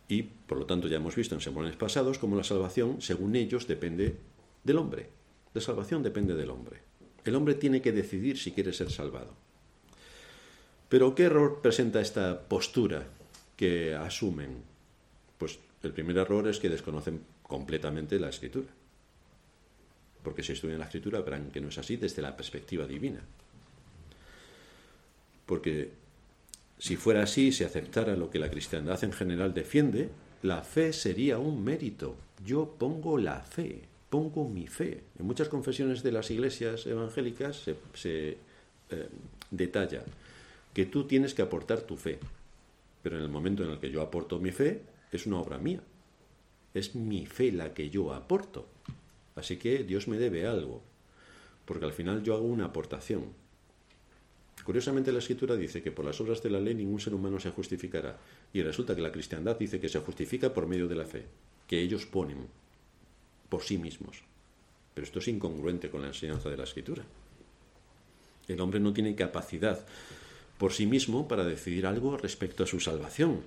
[0.08, 3.68] Y, por lo tanto, ya hemos visto en sermones pasados cómo la salvación, según ellos,
[3.68, 4.16] depende
[4.64, 5.10] del hombre.
[5.52, 6.80] La salvación depende del hombre.
[7.24, 9.34] El hombre tiene que decidir si quiere ser salvado.
[10.88, 13.06] Pero ¿qué error presenta esta postura
[13.56, 14.62] que asumen?
[15.36, 18.68] Pues el primer error es que desconocen completamente la escritura.
[20.22, 23.20] Porque si estudian la escritura verán que no es así desde la perspectiva divina.
[25.44, 25.92] Porque
[26.78, 30.10] si fuera así, si aceptara lo que la cristiandad en general defiende,
[30.42, 32.16] la fe sería un mérito.
[32.44, 35.02] Yo pongo la fe, pongo mi fe.
[35.18, 38.38] En muchas confesiones de las iglesias evangélicas se,
[38.90, 39.08] eh,
[39.50, 40.04] detalla
[40.72, 42.20] que tú tienes que aportar tu fe.
[43.02, 45.80] Pero en el momento en el que yo aporto mi fe, es una obra mía.
[46.74, 48.68] Es mi fe la que yo aporto.
[49.34, 50.82] Así que Dios me debe algo.
[51.64, 53.32] Porque al final yo hago una aportación.
[54.68, 57.48] Curiosamente la escritura dice que por las obras de la ley ningún ser humano se
[57.48, 58.18] justificará.
[58.52, 61.24] Y resulta que la cristiandad dice que se justifica por medio de la fe,
[61.66, 62.48] que ellos ponen
[63.48, 64.18] por sí mismos.
[64.92, 67.02] Pero esto es incongruente con la enseñanza de la escritura.
[68.46, 69.87] El hombre no tiene capacidad
[70.59, 73.40] por sí mismo para decidir algo respecto a su salvación,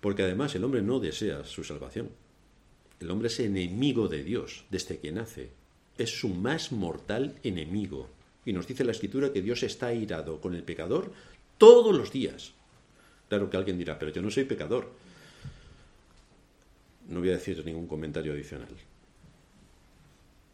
[0.00, 2.10] porque además el hombre no desea su salvación.
[2.98, 5.50] El hombre es enemigo de Dios desde que nace.
[5.98, 8.17] Es su más mortal enemigo.
[8.48, 11.12] Y nos dice la escritura que Dios está airado con el pecador
[11.58, 12.54] todos los días.
[13.28, 14.88] Claro que alguien dirá, pero yo no soy pecador.
[17.10, 18.70] No voy a decir ningún comentario adicional.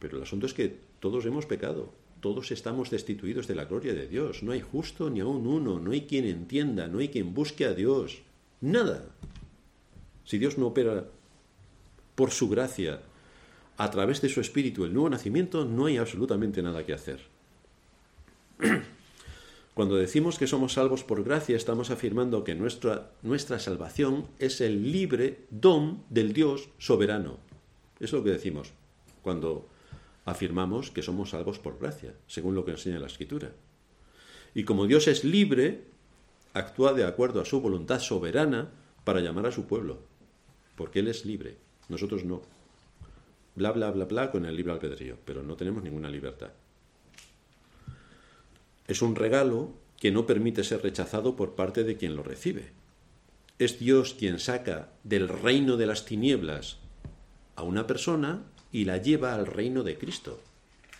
[0.00, 4.08] Pero el asunto es que todos hemos pecado, todos estamos destituidos de la gloria de
[4.08, 4.42] Dios.
[4.42, 7.74] No hay justo ni aún uno, no hay quien entienda, no hay quien busque a
[7.74, 8.22] Dios.
[8.60, 9.06] Nada.
[10.24, 11.06] Si Dios no opera
[12.16, 13.02] por su gracia
[13.76, 17.33] a través de su espíritu el nuevo nacimiento, no hay absolutamente nada que hacer.
[19.74, 24.92] Cuando decimos que somos salvos por gracia, estamos afirmando que nuestra, nuestra salvación es el
[24.92, 27.38] libre don del Dios soberano.
[27.98, 28.72] Es lo que decimos
[29.22, 29.66] cuando
[30.26, 33.52] afirmamos que somos salvos por gracia, según lo que enseña la Escritura.
[34.54, 35.84] Y como Dios es libre,
[36.52, 38.70] actúa de acuerdo a su voluntad soberana
[39.02, 39.98] para llamar a su pueblo,
[40.76, 41.56] porque Él es libre,
[41.88, 42.42] nosotros no.
[43.56, 46.50] Bla, bla, bla, bla con el libre albedrío, pero no tenemos ninguna libertad.
[48.86, 52.72] Es un regalo que no permite ser rechazado por parte de quien lo recibe.
[53.58, 56.78] Es Dios quien saca del reino de las tinieblas
[57.56, 58.42] a una persona
[58.72, 60.40] y la lleva al reino de Cristo.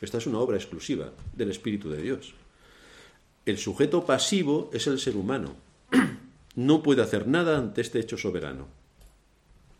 [0.01, 2.35] Esta es una obra exclusiva del Espíritu de Dios.
[3.45, 5.57] El sujeto pasivo es el ser humano.
[6.57, 8.69] No puede hacer nada ante este hecho soberano.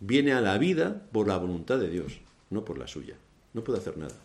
[0.01, 2.19] Viene a la vida por la voluntad de Dios,
[2.51, 3.15] no por la suya.
[3.53, 4.17] No puede hacer nada.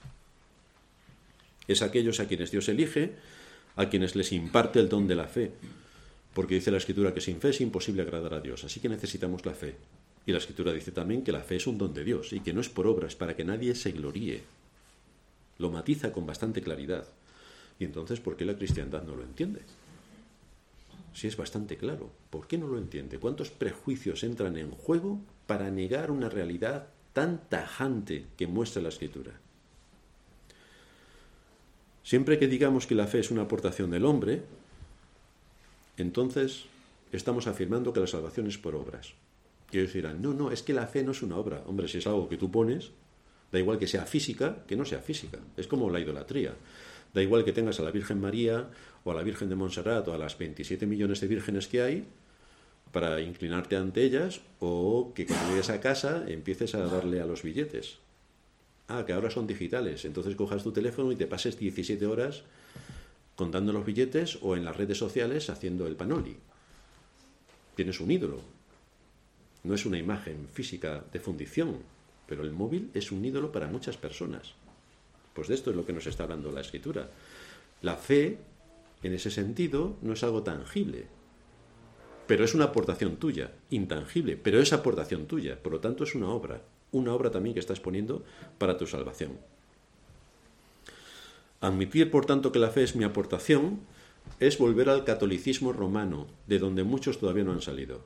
[1.68, 3.18] Es aquellos a quienes Dios elige
[3.80, 5.54] a quienes les imparte el don de la fe,
[6.34, 9.46] porque dice la Escritura que sin fe es imposible agradar a Dios, así que necesitamos
[9.46, 9.78] la fe.
[10.26, 12.52] Y la Escritura dice también que la fe es un don de Dios y que
[12.52, 14.44] no es por obras para que nadie se gloríe.
[15.60, 17.08] Lo matiza con bastante claridad.
[17.80, 19.62] Y entonces, ¿por qué la cristiandad no lo entiende?
[21.13, 23.18] Si es bastante claro, ¿por qué no lo entiende?
[23.18, 29.39] ¿Cuántos prejuicios entran en juego para negar una realidad tan tajante que muestra la Escritura?
[32.10, 34.41] Siempre que digamos que la fe es una aportación del hombre,
[35.95, 36.65] entonces
[37.12, 39.13] estamos afirmando que la salvación es por obras.
[39.72, 41.62] Y ellos dirán, no, no, es que la fe no es una obra.
[41.67, 42.89] Hombre, si es algo que tú pones,
[43.52, 45.38] da igual que sea física, que no sea física.
[45.56, 46.56] Es como la idolatría.
[47.13, 48.67] Da igual que tengas a la Virgen María
[49.04, 52.08] o a la Virgen de Montserrat o a las 27 millones de vírgenes que hay
[52.91, 57.43] para inclinarte ante ellas o que cuando llegues a casa empieces a darle a los
[57.43, 58.00] billetes.
[58.89, 60.04] Ah, que ahora son digitales.
[60.04, 62.41] Entonces cojas tu teléfono y te pases 17 horas
[63.36, 66.38] contando los billetes o en las redes sociales haciendo el panoli.
[67.75, 68.41] Tienes un ídolo.
[69.63, 71.78] No es una imagen física de fundición,
[72.25, 74.56] pero el móvil es un ídolo para muchas personas.
[75.36, 77.12] Pues de esto es lo que nos está hablando la escritura.
[77.84, 78.39] La fe,
[79.04, 81.06] en ese sentido, no es algo tangible,
[82.25, 86.30] pero es una aportación tuya, intangible, pero es aportación tuya, por lo tanto es una
[86.30, 88.23] obra, una obra también que estás poniendo
[88.58, 89.38] para tu salvación.
[91.62, 93.82] Admitir, por tanto, que la fe es mi aportación
[94.39, 98.02] es volver al catolicismo romano, de donde muchos todavía no han salido.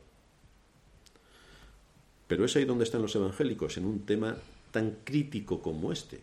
[2.27, 4.37] Pero es ahí donde están los evangélicos, en un tema
[4.71, 6.21] tan crítico como este,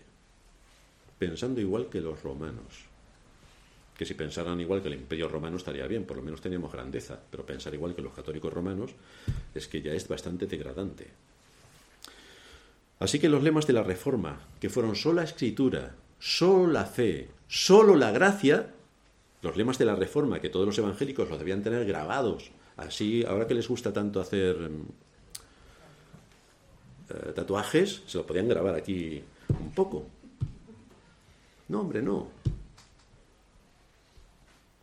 [1.19, 2.87] pensando igual que los romanos.
[3.97, 7.21] Que si pensaran igual que el imperio romano estaría bien, por lo menos teníamos grandeza,
[7.31, 8.93] pero pensar igual que los católicos romanos
[9.55, 11.09] es que ya es bastante degradante.
[13.01, 17.97] Así que los lemas de la Reforma, que fueron sola escritura, solo la fe, solo
[17.97, 18.75] la gracia,
[19.41, 23.47] los lemas de la Reforma, que todos los evangélicos los debían tener grabados, así, ahora
[23.47, 24.85] que les gusta tanto hacer mm,
[27.09, 30.05] eh, tatuajes, se lo podían grabar aquí un poco.
[31.69, 32.29] No, hombre, no.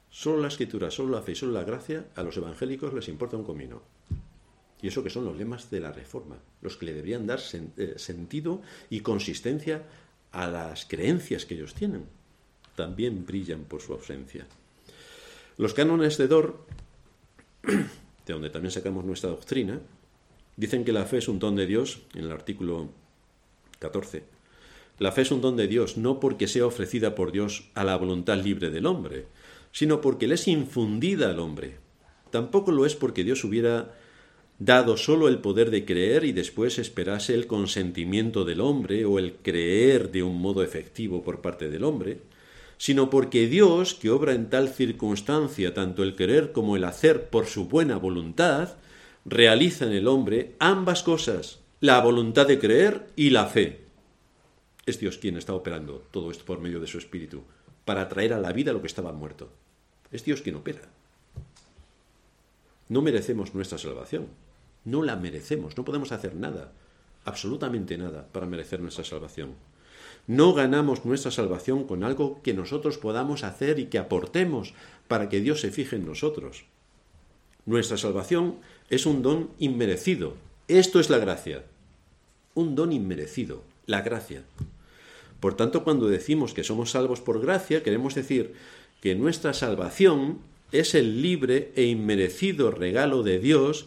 [0.09, 3.37] Solo la escritura, solo la fe y solo la gracia, a los evangélicos les importa
[3.37, 3.83] un comino.
[4.81, 7.93] Y eso que son los lemas de la Reforma, los que le deberían dar eh,
[7.97, 9.83] sentido y consistencia
[10.31, 12.05] a las creencias que ellos tienen.
[12.75, 14.45] También brillan por su ausencia.
[15.57, 16.65] Los cánones de Dor,
[17.63, 19.79] de donde también sacamos nuestra doctrina,
[20.55, 22.89] dicen que la fe es un don de Dios, en el artículo
[23.79, 24.23] 14,
[24.99, 27.95] la fe es un don de Dios, no porque sea ofrecida por Dios a la
[27.97, 29.27] voluntad libre del hombre,
[29.71, 31.77] sino porque le es infundida al hombre.
[32.31, 33.93] Tampoco lo es porque Dios hubiera
[34.59, 39.33] dado solo el poder de creer y después esperase el consentimiento del hombre o el
[39.35, 42.19] creer de un modo efectivo por parte del hombre,
[42.77, 47.45] sino porque Dios, que obra en tal circunstancia tanto el querer como el hacer por
[47.45, 48.75] su buena voluntad,
[49.25, 53.81] realiza en el hombre ambas cosas, la voluntad de creer y la fe.
[54.85, 57.43] Es Dios quien está operando todo esto por medio de su espíritu,
[57.85, 59.49] para traer a la vida lo que estaba muerto.
[60.11, 60.81] Es Dios quien opera.
[62.89, 64.27] No merecemos nuestra salvación.
[64.87, 65.75] No la merecemos.
[65.75, 66.71] No podemos hacer nada,
[67.25, 69.55] absolutamente nada, para merecer nuestra salvación.
[70.27, 74.73] No ganamos nuestra salvación con algo que nosotros podamos hacer y que aportemos
[75.09, 76.63] para que Dios se fije en nosotros.
[77.65, 80.35] Nuestra salvación es un don inmerecido.
[80.69, 81.65] Esto es la gracia.
[82.53, 84.43] Un don inmerecido, la gracia.
[85.41, 88.53] Por tanto, cuando decimos que somos salvos por gracia, queremos decir
[89.01, 90.39] que nuestra salvación
[90.71, 93.85] es el libre e inmerecido regalo de Dios,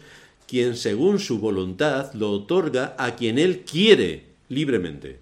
[0.51, 5.17] quien según su voluntad lo otorga a quien Él quiere libremente.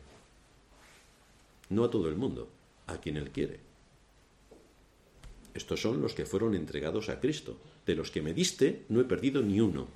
[1.70, 2.50] No a todo el mundo,
[2.88, 3.60] a quien Él quiere.
[5.54, 7.58] Estos son los que fueron entregados a Cristo.
[7.86, 9.88] De los que me diste, no he perdido ni uno.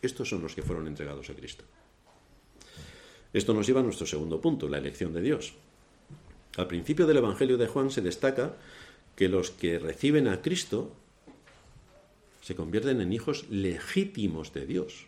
[0.00, 1.64] Estos son los que fueron entregados a Cristo.
[3.34, 5.52] Esto nos lleva a nuestro segundo punto, la elección de Dios.
[6.56, 8.56] Al principio del Evangelio de Juan se destaca
[9.16, 10.92] que los que reciben a Cristo
[12.42, 15.06] se convierten en hijos legítimos de Dios.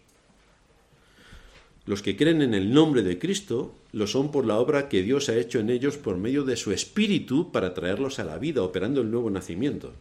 [1.85, 5.29] Los que creen en el nombre de Cristo lo son por la obra que Dios
[5.29, 9.03] ha hecho en ellos por medio de su Espíritu para traerlos a la vida, operando
[9.03, 9.93] el nuevo nacimiento.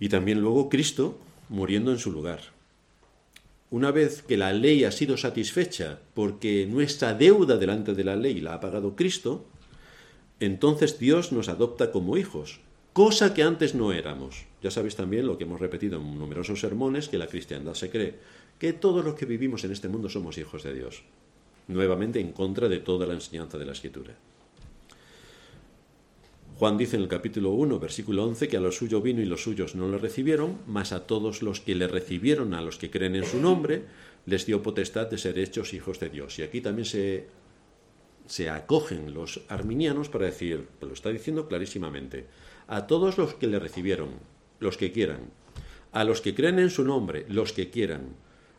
[0.00, 1.16] Y también luego Cristo
[1.48, 2.40] muriendo en su lugar.
[3.70, 8.40] Una vez que la ley ha sido satisfecha porque nuestra deuda delante de la ley
[8.40, 9.44] la ha pagado Cristo,
[10.40, 12.60] entonces Dios nos adopta como hijos,
[12.92, 14.46] cosa que antes no éramos.
[14.62, 18.14] Ya sabéis también lo que hemos repetido en numerosos sermones, que la cristiandad se cree,
[18.58, 21.02] que todos los que vivimos en este mundo somos hijos de Dios,
[21.68, 24.14] nuevamente en contra de toda la enseñanza de la Escritura.
[26.60, 29.42] Juan dice en el capítulo 1, versículo 11, que a lo suyo vino y los
[29.42, 33.16] suyos no le recibieron, mas a todos los que le recibieron, a los que creen
[33.16, 33.84] en su nombre,
[34.26, 36.38] les dio potestad de ser hechos hijos de Dios.
[36.38, 37.28] Y aquí también se,
[38.26, 42.26] se acogen los arminianos para decir, lo está diciendo clarísimamente,
[42.70, 44.10] a todos los que le recibieron,
[44.60, 45.32] los que quieran,
[45.90, 48.14] a los que creen en su nombre, los que quieran,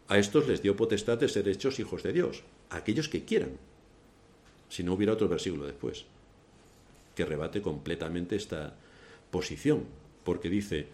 [0.10, 3.52] a estos les dio potestad de ser hechos hijos de Dios, a aquellos que quieran,
[4.68, 6.06] si no hubiera otro versículo después.
[7.16, 8.76] que rebate completamente esta
[9.32, 9.86] posición,
[10.26, 10.88] porque dice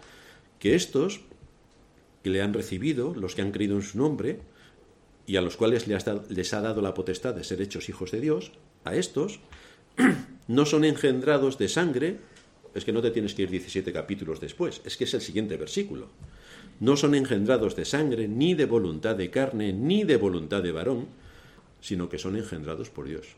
[0.60, 1.22] que estos
[2.24, 4.42] que le han recibido, los que han creído en su nombre,
[5.26, 8.52] y a los cuales les ha dado la potestad de ser hechos hijos de Dios,
[8.84, 9.40] a estos
[10.48, 12.20] no son engendrados de sangre,
[12.78, 15.58] es que no te tienes que ir 17 capítulos después, es que es el siguiente
[15.58, 16.10] versículo.
[16.80, 21.08] No son engendrados de sangre, ni de voluntad de carne, ni de voluntad de varón,
[21.82, 23.36] sino que son engendrados por Dios.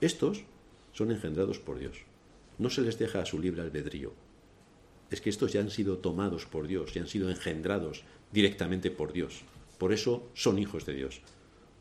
[0.00, 0.44] Estos
[0.92, 1.98] son engendrados por Dios.
[2.58, 4.14] No se les deja a su libre albedrío.
[5.10, 9.12] Es que estos ya han sido tomados por Dios, ya han sido engendrados directamente por
[9.12, 9.42] Dios.
[9.78, 11.20] Por eso son hijos de Dios,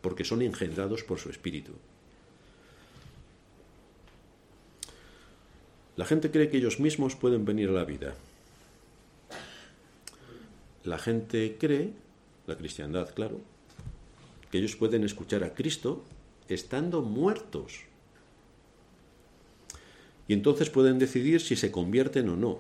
[0.02, 1.72] porque son engendrados por su espíritu.
[5.98, 8.16] La gente cree que ellos mismos pueden venir a la vida.
[10.84, 11.94] La gente cree,
[12.48, 13.40] la cristiandad, claro,
[14.52, 16.04] que ellos pueden escuchar a Cristo
[16.48, 17.82] estando muertos.
[20.28, 22.60] Y entonces pueden decidir si se convierten o no.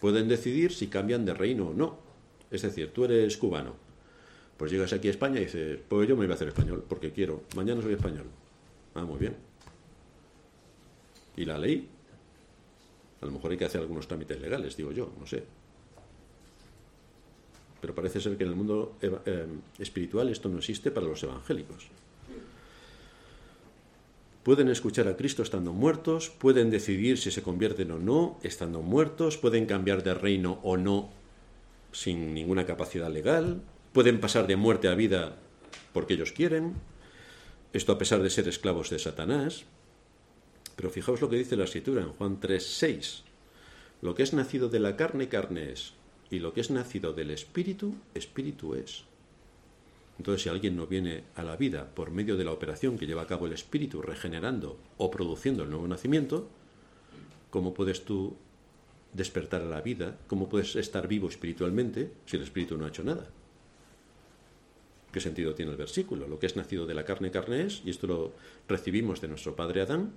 [0.00, 1.98] Pueden decidir si cambian de reino o no.
[2.50, 3.74] Es decir, tú eres cubano.
[4.56, 7.12] Pues llegas aquí a España y dices, pues yo me voy a hacer español porque
[7.12, 7.42] quiero.
[7.56, 8.26] Mañana soy español.
[8.94, 9.34] Ah, muy bien.
[11.36, 11.88] ¿Y la ley?
[13.24, 15.42] A lo mejor hay que hacer algunos trámites legales, digo yo, no sé.
[17.80, 19.46] Pero parece ser que en el mundo eh,
[19.78, 21.88] espiritual esto no existe para los evangélicos.
[24.42, 29.38] Pueden escuchar a Cristo estando muertos, pueden decidir si se convierten o no estando muertos,
[29.38, 31.08] pueden cambiar de reino o no
[31.92, 33.62] sin ninguna capacidad legal,
[33.94, 35.36] pueden pasar de muerte a vida
[35.94, 36.74] porque ellos quieren,
[37.72, 39.64] esto a pesar de ser esclavos de Satanás,
[40.76, 43.22] pero fijaos lo que dice la escritura en Juan 3:6.
[44.02, 45.94] Lo que es nacido de la carne, carne es.
[46.30, 49.04] Y lo que es nacido del espíritu, espíritu es.
[50.18, 53.22] Entonces, si alguien no viene a la vida por medio de la operación que lleva
[53.22, 56.48] a cabo el espíritu, regenerando o produciendo el nuevo nacimiento,
[57.50, 58.36] ¿cómo puedes tú
[59.12, 60.18] despertar a la vida?
[60.26, 63.28] ¿Cómo puedes estar vivo espiritualmente si el espíritu no ha hecho nada?
[65.12, 66.26] ¿Qué sentido tiene el versículo?
[66.26, 68.32] Lo que es nacido de la carne, carne es, y esto lo
[68.68, 70.12] recibimos de nuestro padre Adán,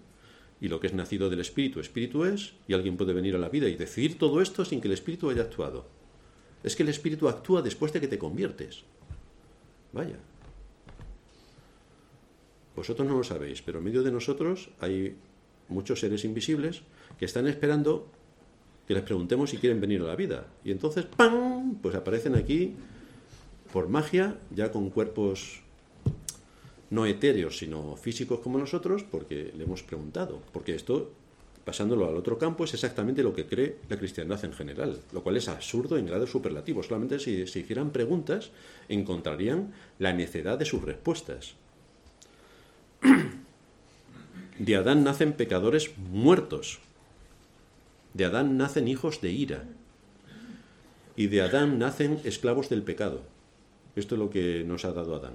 [0.59, 3.49] y lo que es nacido del Espíritu, Espíritu es, y alguien puede venir a la
[3.49, 5.85] vida y decidir todo esto sin que el Espíritu haya actuado.
[6.63, 8.83] Es que el Espíritu actúa después de que te conviertes.
[9.93, 10.17] Vaya.
[12.75, 15.15] Vosotros no lo sabéis, pero en medio de nosotros hay
[15.69, 16.81] muchos seres invisibles
[17.17, 18.07] que están esperando
[18.87, 20.47] que les preguntemos si quieren venir a la vida.
[20.63, 21.75] Y entonces, ¡pam!
[21.81, 22.75] Pues aparecen aquí
[23.73, 25.61] por magia, ya con cuerpos
[26.89, 30.41] no etéreos, sino físicos como nosotros, porque le hemos preguntado.
[30.53, 31.11] Porque esto,
[31.65, 35.37] pasándolo al otro campo, es exactamente lo que cree la cristiandad en general, lo cual
[35.37, 36.83] es absurdo en grado superlativo.
[36.83, 38.51] Solamente si se hicieran preguntas,
[38.87, 41.55] encontrarían la necedad de sus respuestas.
[44.59, 46.79] De Adán nacen pecadores muertos.
[48.15, 49.65] De Adán nacen hijos de ira.
[51.15, 53.21] Y de Adán nacen esclavos del pecado.
[53.95, 55.33] Esto es lo que nos ha dado Adán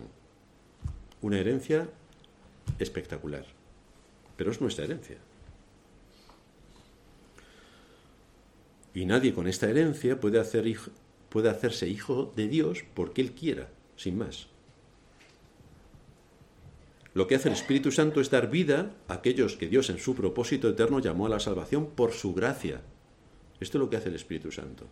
[1.23, 1.89] una herencia
[2.79, 3.47] espectacular,
[4.37, 5.17] pero es nuestra herencia.
[8.95, 10.65] Y nadie con esta herencia puede, hacer
[11.31, 14.49] puede hacerse hijo de Dios porque Él quiera, sin más.
[17.15, 20.15] Lo que hace el Espíritu Santo es dar vida a aquellos que Dios en su
[20.15, 22.81] propósito eterno llamó a la salvación por su gracia.
[23.61, 24.87] Esto es lo que hace el Espíritu Santo.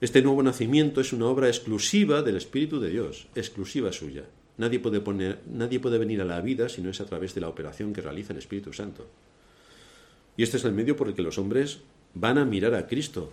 [0.00, 4.24] Este nuevo nacimiento es una obra exclusiva del Espíritu de Dios, exclusiva suya.
[4.60, 7.40] Nadie puede, poner, nadie puede venir a la vida si no es a través de
[7.40, 9.06] la operación que realiza el Espíritu Santo.
[10.36, 11.78] Y este es el medio por el que los hombres
[12.12, 13.32] van a mirar a Cristo,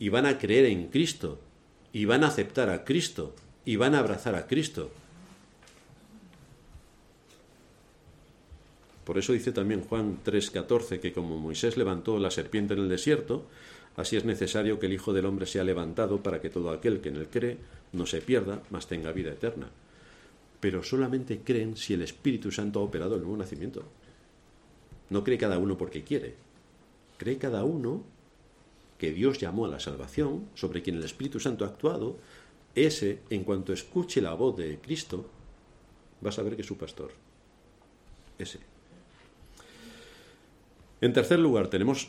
[0.00, 1.38] y van a creer en Cristo,
[1.92, 4.90] y van a aceptar a Cristo, y van a abrazar a Cristo.
[9.04, 13.46] Por eso dice también Juan 3:14 que como Moisés levantó la serpiente en el desierto,
[13.94, 17.10] así es necesario que el Hijo del Hombre sea levantado para que todo aquel que
[17.10, 17.58] en él cree
[17.92, 19.68] no se pierda, mas tenga vida eterna
[20.60, 23.84] pero solamente creen si el Espíritu Santo ha operado el nuevo nacimiento.
[25.10, 26.34] No cree cada uno porque quiere.
[27.18, 28.02] Cree cada uno
[28.98, 32.16] que Dios llamó a la salvación, sobre quien el Espíritu Santo ha actuado,
[32.74, 35.28] ese, en cuanto escuche la voz de Cristo,
[36.24, 37.12] va a saber que es su pastor.
[38.38, 38.58] Ese.
[41.00, 42.08] En tercer lugar, tenemos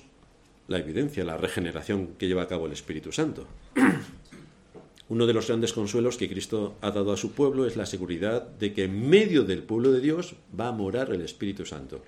[0.68, 3.48] la evidencia, la regeneración que lleva a cabo el Espíritu Santo.
[5.10, 8.42] Uno de los grandes consuelos que Cristo ha dado a su pueblo es la seguridad
[8.42, 12.02] de que en medio del pueblo de Dios va a morar el Espíritu Santo.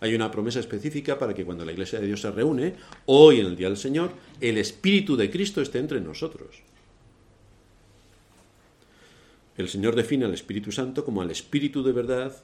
[0.00, 2.76] Hay una promesa específica para que cuando la Iglesia de Dios se reúne,
[3.06, 6.62] hoy en el Día del Señor, el Espíritu de Cristo esté entre nosotros.
[9.56, 12.34] El Señor define al Espíritu Santo como al Espíritu de verdad,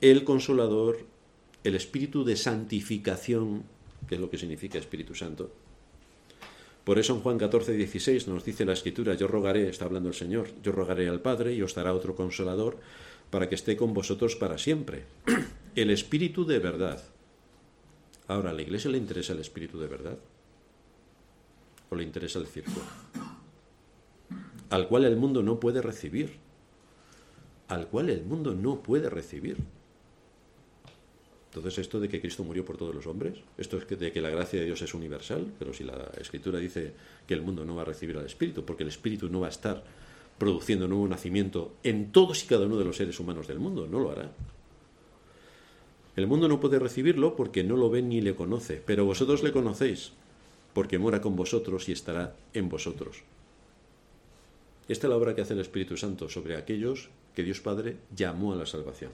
[0.00, 0.98] el Consolador,
[1.64, 3.64] el espíritu de santificación,
[4.08, 5.50] que es lo que significa Espíritu Santo.
[6.88, 10.14] Por eso en Juan 14, 16 nos dice la escritura, yo rogaré, está hablando el
[10.14, 12.78] Señor, yo rogaré al Padre y os dará otro consolador
[13.28, 15.04] para que esté con vosotros para siempre.
[15.76, 17.04] El espíritu de verdad.
[18.26, 20.18] Ahora, ¿a la iglesia le interesa el espíritu de verdad?
[21.90, 22.80] ¿O le interesa el circo?
[24.70, 26.36] Al cual el mundo no puede recibir.
[27.68, 29.58] Al cual el mundo no puede recibir.
[31.48, 34.28] Entonces, esto de que Cristo murió por todos los hombres, esto es de que la
[34.28, 36.92] gracia de Dios es universal, pero si la Escritura dice
[37.26, 39.50] que el mundo no va a recibir al Espíritu, porque el Espíritu no va a
[39.50, 39.82] estar
[40.38, 43.98] produciendo nuevo nacimiento en todos y cada uno de los seres humanos del mundo, no
[43.98, 44.30] lo hará.
[46.16, 49.52] El mundo no puede recibirlo porque no lo ve ni le conoce, pero vosotros le
[49.52, 50.12] conocéis,
[50.74, 53.22] porque mora con vosotros y estará en vosotros.
[54.88, 58.52] Esta es la obra que hace el Espíritu Santo sobre aquellos que Dios Padre llamó
[58.52, 59.12] a la salvación.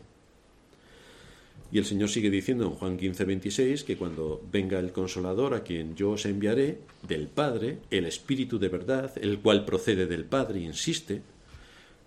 [1.73, 5.65] Y el Señor sigue diciendo en Juan 15, 26 que cuando venga el consolador a
[5.65, 10.61] quien yo os enviaré del Padre, el Espíritu de verdad, el cual procede del Padre,
[10.61, 11.23] insiste,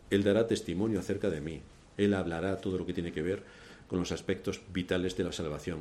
[0.10, 1.62] Él dará testimonio acerca de mí.
[1.97, 3.43] Él hablará todo lo que tiene que ver
[3.88, 5.80] con los aspectos vitales de la salvación.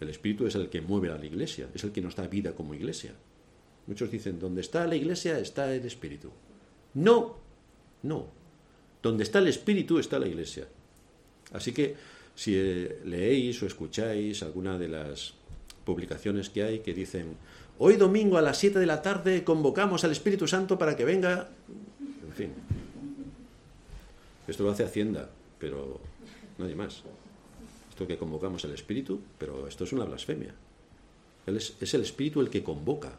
[0.00, 2.52] El Espíritu es el que mueve a la iglesia, es el que nos da vida
[2.52, 3.12] como iglesia.
[3.86, 6.30] Muchos dicen, donde está la iglesia está el Espíritu.
[6.94, 7.36] No,
[8.02, 8.28] no.
[9.02, 10.66] Donde está el Espíritu está la iglesia.
[11.52, 11.94] Así que
[12.36, 15.32] si eh, leéis o escucháis alguna de las
[15.84, 17.34] publicaciones que hay que dicen,
[17.78, 21.48] hoy domingo a las 7 de la tarde convocamos al Espíritu Santo para que venga,
[22.24, 22.52] en fin.
[24.46, 25.28] Esto lo hace Hacienda,
[25.58, 25.98] pero
[26.58, 27.02] nadie más.
[27.88, 30.54] Esto que convocamos al Espíritu, pero esto es una blasfemia.
[31.46, 33.12] es, es el Espíritu el que convoca.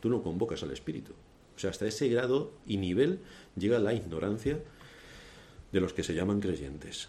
[0.00, 1.12] Tú no convocas al Espíritu.
[1.56, 3.18] O sea, hasta ese grado y nivel
[3.56, 4.60] llega la ignorancia
[5.72, 7.08] de los que se llaman creyentes.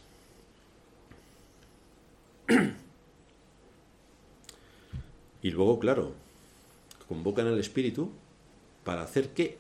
[5.42, 6.14] Y luego, claro,
[7.08, 8.10] convocan al espíritu
[8.84, 9.58] para hacer qué?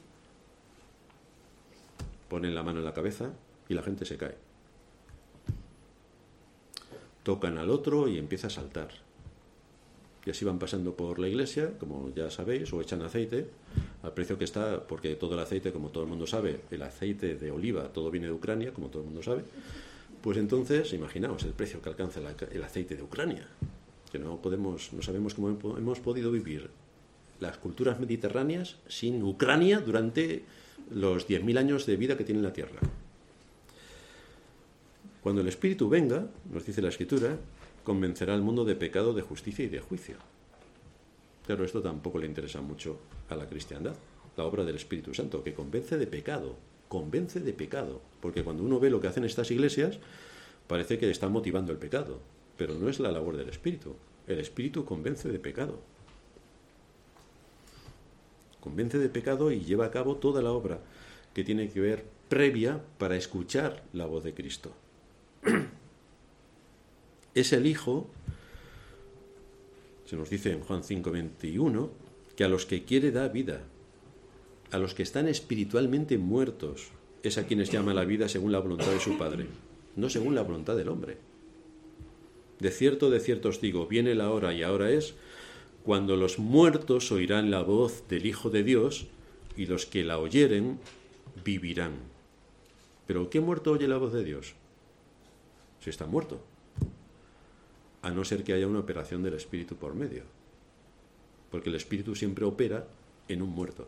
[2.27, 3.31] Ponen la mano en la cabeza
[3.69, 4.35] y la gente se cae.
[7.23, 8.89] Tocan al otro y empieza a saltar.
[10.25, 13.47] Y así van pasando por la iglesia, como ya sabéis, o echan aceite
[14.01, 17.35] al precio que está, porque todo el aceite, como todo el mundo sabe, el aceite
[17.35, 19.43] de oliva, todo viene de Ucrania, como todo el mundo sabe,
[20.25, 23.47] pues entonces, imaginaos el precio que alcanza el aceite de Ucrania,
[24.11, 26.71] que no podemos, no sabemos cómo hemos podido vivir
[27.39, 30.43] las culturas mediterráneas sin Ucrania durante
[30.89, 32.79] los 10.000 años de vida que tiene la Tierra.
[35.21, 37.37] Cuando el Espíritu venga, nos dice la Escritura,
[37.83, 40.15] convencerá al mundo de pecado, de justicia y de juicio.
[41.45, 42.97] Pero esto tampoco le interesa mucho
[43.29, 43.93] a la cristiandad,
[44.37, 46.55] la obra del Espíritu Santo, que convence de pecado,
[46.87, 49.99] convence de pecado, porque cuando uno ve lo que hacen estas iglesias,
[50.67, 52.19] parece que están motivando el pecado,
[52.57, 53.95] pero no es la labor del Espíritu.
[54.27, 55.79] El Espíritu convence de pecado.
[58.59, 60.79] Convence de pecado y lleva a cabo toda la obra
[61.33, 64.73] que tiene que ver previa para escuchar la voz de Cristo.
[67.35, 68.07] Es el Hijo,
[70.05, 71.89] se nos dice en Juan 5:21,
[72.37, 73.61] que a los que quiere da vida,
[74.71, 76.89] a los que están espiritualmente muertos,
[77.23, 79.47] es a quienes llama la vida según la voluntad de su Padre,
[79.95, 81.17] no según la voluntad del hombre.
[82.59, 85.15] De cierto, de cierto os digo, viene la hora y ahora es,
[85.83, 89.07] cuando los muertos oirán la voz del Hijo de Dios
[89.55, 90.79] y los que la oyeren
[91.43, 91.93] vivirán.
[93.07, 94.53] Pero ¿qué muerto oye la voz de Dios?
[95.81, 96.39] Si está muerto.
[98.01, 100.23] A no ser que haya una operación del Espíritu por medio.
[101.51, 102.87] Porque el Espíritu siempre opera
[103.27, 103.87] en un muerto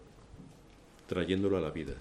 [1.08, 1.95] trayéndolo a la vida.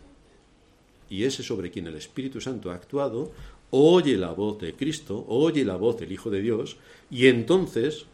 [1.09, 3.33] Y ese sobre quien el Espíritu Santo ha actuado,
[3.71, 6.77] oye la voz de Cristo, oye la voz del Hijo de Dios,
[7.11, 8.07] y entonces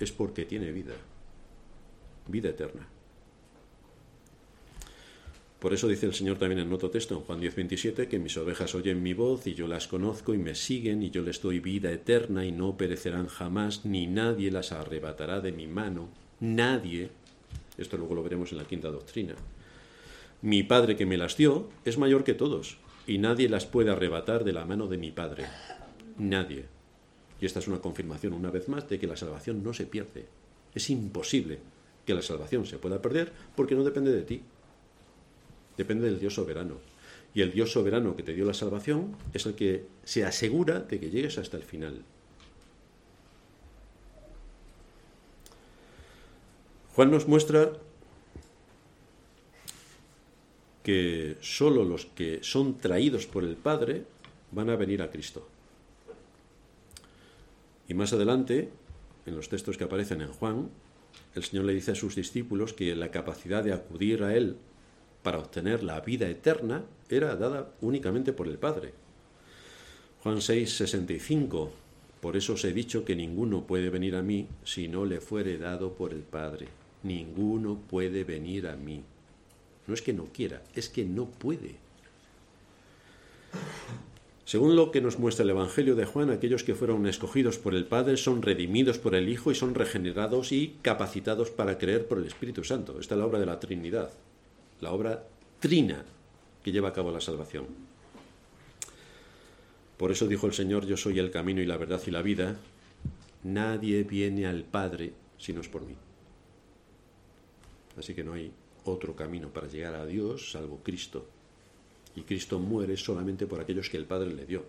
[0.00, 0.94] es porque tiene vida,
[2.26, 2.88] vida eterna.
[5.58, 8.76] Por eso dice el Señor también en otro texto, en Juan 10:27, que mis ovejas
[8.76, 11.90] oyen mi voz y yo las conozco y me siguen y yo les doy vida
[11.90, 16.08] eterna y no perecerán jamás, ni nadie las arrebatará de mi mano.
[16.38, 17.10] Nadie.
[17.76, 19.34] Esto luego lo veremos en la quinta doctrina.
[20.40, 24.44] Mi Padre que me las dio es mayor que todos, y nadie las puede arrebatar
[24.44, 25.46] de la mano de mi Padre.
[26.16, 26.66] Nadie.
[27.40, 30.26] Y esta es una confirmación una vez más de que la salvación no se pierde.
[30.74, 31.58] Es imposible
[32.06, 34.42] que la salvación se pueda perder porque no depende de ti.
[35.76, 36.76] Depende del Dios soberano.
[37.34, 41.00] Y el Dios soberano que te dio la salvación es el que se asegura de
[41.00, 42.02] que llegues hasta el final.
[46.94, 47.72] Juan nos muestra
[50.82, 54.04] que solo los que son traídos por el Padre
[54.52, 55.46] van a venir a Cristo.
[57.88, 58.68] Y más adelante,
[59.26, 60.70] en los textos que aparecen en Juan,
[61.34, 64.56] el Señor le dice a sus discípulos que la capacidad de acudir a Él
[65.22, 68.92] para obtener la vida eterna era dada únicamente por el Padre.
[70.22, 71.72] Juan 6, 65.
[72.20, 75.58] Por eso os he dicho que ninguno puede venir a mí si no le fuere
[75.58, 76.68] dado por el Padre.
[77.02, 79.02] Ninguno puede venir a mí.
[79.88, 81.76] No es que no quiera, es que no puede.
[84.44, 87.86] Según lo que nos muestra el Evangelio de Juan, aquellos que fueron escogidos por el
[87.86, 92.26] Padre son redimidos por el Hijo y son regenerados y capacitados para creer por el
[92.26, 93.00] Espíritu Santo.
[93.00, 94.10] Esta es la obra de la Trinidad,
[94.80, 95.26] la obra
[95.58, 96.04] trina
[96.62, 97.66] que lleva a cabo la salvación.
[99.96, 102.56] Por eso dijo el Señor, yo soy el camino y la verdad y la vida.
[103.42, 105.94] Nadie viene al Padre si no es por mí.
[107.96, 108.52] Así que no hay
[108.90, 111.26] otro camino para llegar a Dios salvo Cristo.
[112.16, 114.64] Y Cristo muere solamente por aquellos que el Padre le dio.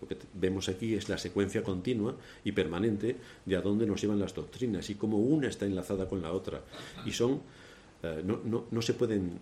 [0.00, 4.18] Lo que vemos aquí es la secuencia continua y permanente de a dónde nos llevan
[4.18, 6.62] las doctrinas y cómo una está enlazada con la otra.
[7.06, 7.40] Y son,
[8.02, 9.38] eh, no, no, se pueden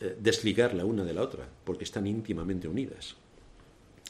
[0.00, 3.14] eh, desligar la una de la otra, porque están íntimamente unidas.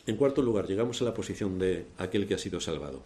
[0.07, 3.03] En cuarto lugar, llegamos a la posición de aquel que ha sido salvado.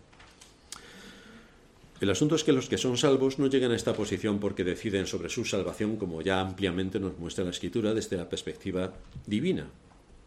[2.01, 5.07] El asunto es que los que son salvos no llegan a esta posición porque deciden
[5.07, 8.95] sobre su salvación, como ya ampliamente nos muestra la Escritura desde la perspectiva
[9.27, 9.69] divina.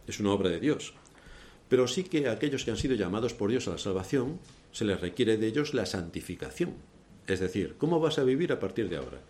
[0.06, 0.94] Es una obra de Dios.
[1.70, 4.40] Pero sí que a aquellos que han sido llamados por Dios a la salvación,
[4.72, 6.76] se les requiere de ellos la santificación.
[7.26, 9.22] Es decir, ¿cómo vas a vivir a partir de ahora?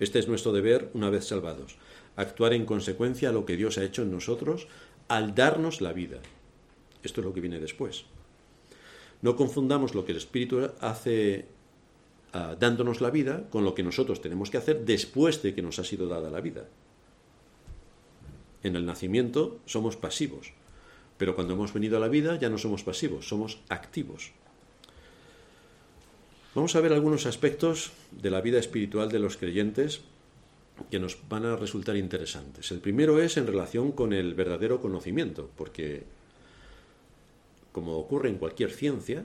[0.00, 1.76] Este es nuestro deber una vez salvados,
[2.16, 4.66] actuar en consecuencia a lo que Dios ha hecho en nosotros
[5.06, 6.18] al darnos la vida.
[7.04, 8.06] Esto es lo que viene después.
[9.22, 11.46] No confundamos lo que el Espíritu hace
[12.32, 15.78] ah, dándonos la vida con lo que nosotros tenemos que hacer después de que nos
[15.78, 16.68] ha sido dada la vida.
[18.62, 20.52] En el nacimiento somos pasivos,
[21.18, 24.32] pero cuando hemos venido a la vida ya no somos pasivos, somos activos.
[26.54, 30.02] Vamos a ver algunos aspectos de la vida espiritual de los creyentes
[30.90, 32.70] que nos van a resultar interesantes.
[32.72, 36.04] El primero es en relación con el verdadero conocimiento, porque
[37.72, 39.24] como ocurre en cualquier ciencia,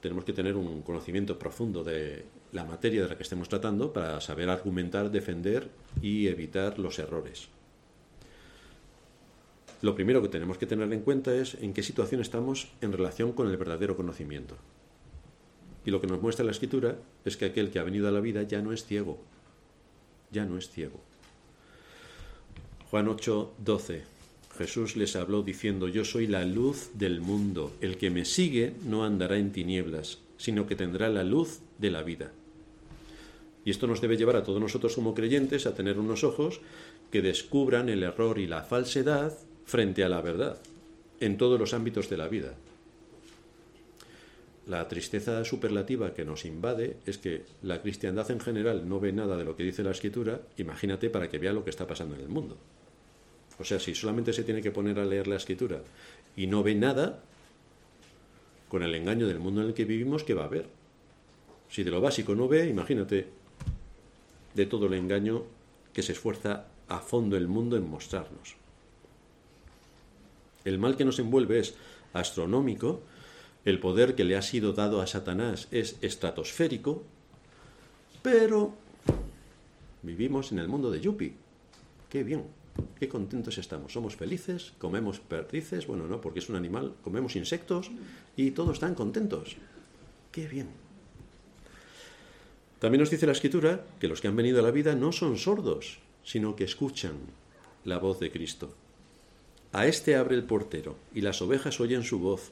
[0.00, 4.20] tenemos que tener un conocimiento profundo de la materia de la que estemos tratando para
[4.20, 5.68] saber argumentar, defender
[6.02, 7.48] y evitar los errores.
[9.82, 13.32] Lo primero que tenemos que tener en cuenta es en qué situación estamos en relación
[13.32, 14.56] con el verdadero conocimiento.
[15.84, 18.20] Y lo que nos muestra la escritura es que aquel que ha venido a la
[18.20, 19.18] vida ya no es ciego,
[20.32, 21.00] ya no es ciego.
[22.90, 24.15] Juan 8, 12.
[24.56, 29.04] Jesús les habló diciendo, Yo soy la luz del mundo, el que me sigue no
[29.04, 32.32] andará en tinieblas, sino que tendrá la luz de la vida.
[33.64, 36.60] Y esto nos debe llevar a todos nosotros como creyentes a tener unos ojos
[37.10, 40.58] que descubran el error y la falsedad frente a la verdad,
[41.20, 42.54] en todos los ámbitos de la vida.
[44.66, 49.36] La tristeza superlativa que nos invade es que la cristiandad en general no ve nada
[49.36, 52.22] de lo que dice la escritura, imagínate para que vea lo que está pasando en
[52.22, 52.56] el mundo.
[53.58, 55.80] O sea, si solamente se tiene que poner a leer la escritura
[56.36, 57.22] y no ve nada,
[58.68, 60.66] con el engaño del mundo en el que vivimos, ¿qué va a ver?
[61.70, 63.28] Si de lo básico no ve, imagínate
[64.54, 65.44] de todo el engaño
[65.92, 68.56] que se esfuerza a fondo el mundo en mostrarnos.
[70.64, 71.74] El mal que nos envuelve es
[72.12, 73.00] astronómico,
[73.64, 77.02] el poder que le ha sido dado a Satanás es estratosférico,
[78.22, 78.74] pero
[80.02, 81.34] vivimos en el mundo de Yupi.
[82.08, 82.44] Qué bien.
[82.98, 83.92] Qué contentos estamos.
[83.92, 87.90] Somos felices, comemos perdices, bueno, no, porque es un animal, comemos insectos
[88.36, 89.56] y todos están contentos.
[90.32, 90.68] Qué bien.
[92.78, 95.38] También nos dice la escritura que los que han venido a la vida no son
[95.38, 97.14] sordos, sino que escuchan
[97.84, 98.74] la voz de Cristo.
[99.72, 102.50] A este abre el portero y las ovejas oyen su voz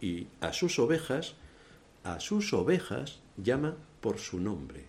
[0.00, 1.34] y a sus ovejas,
[2.04, 4.84] a sus ovejas llama por su nombre.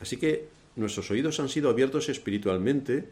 [0.00, 3.08] Así que nuestros oídos han sido abiertos espiritualmente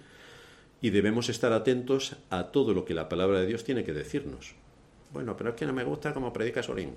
[0.80, 4.54] y debemos estar atentos a todo lo que la palabra de Dios tiene que decirnos.
[5.12, 6.94] Bueno, pero es que no me gusta como predica Sorín.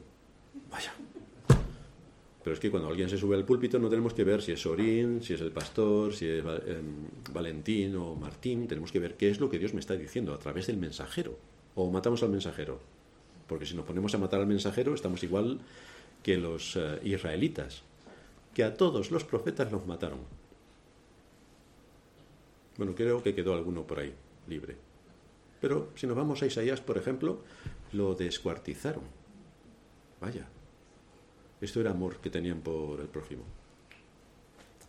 [0.70, 0.94] Vaya.
[2.44, 4.62] Pero es que cuando alguien se sube al púlpito no tenemos que ver si es
[4.62, 8.68] Sorín, si es el pastor, si es em, Valentín o Martín.
[8.68, 11.38] Tenemos que ver qué es lo que Dios me está diciendo a través del mensajero.
[11.76, 12.80] O matamos al mensajero.
[13.48, 15.60] Porque si nos ponemos a matar al mensajero estamos igual
[16.24, 17.84] que los eh, israelitas,
[18.54, 20.20] que a todos los profetas los mataron.
[22.82, 24.12] Bueno, creo que quedó alguno por ahí,
[24.48, 24.76] libre.
[25.62, 27.44] Pero si nos vamos a Isaías, por ejemplo,
[27.92, 29.04] lo descuartizaron.
[30.20, 30.48] Vaya,
[31.62, 33.44] esto era amor que tenían por el prójimo.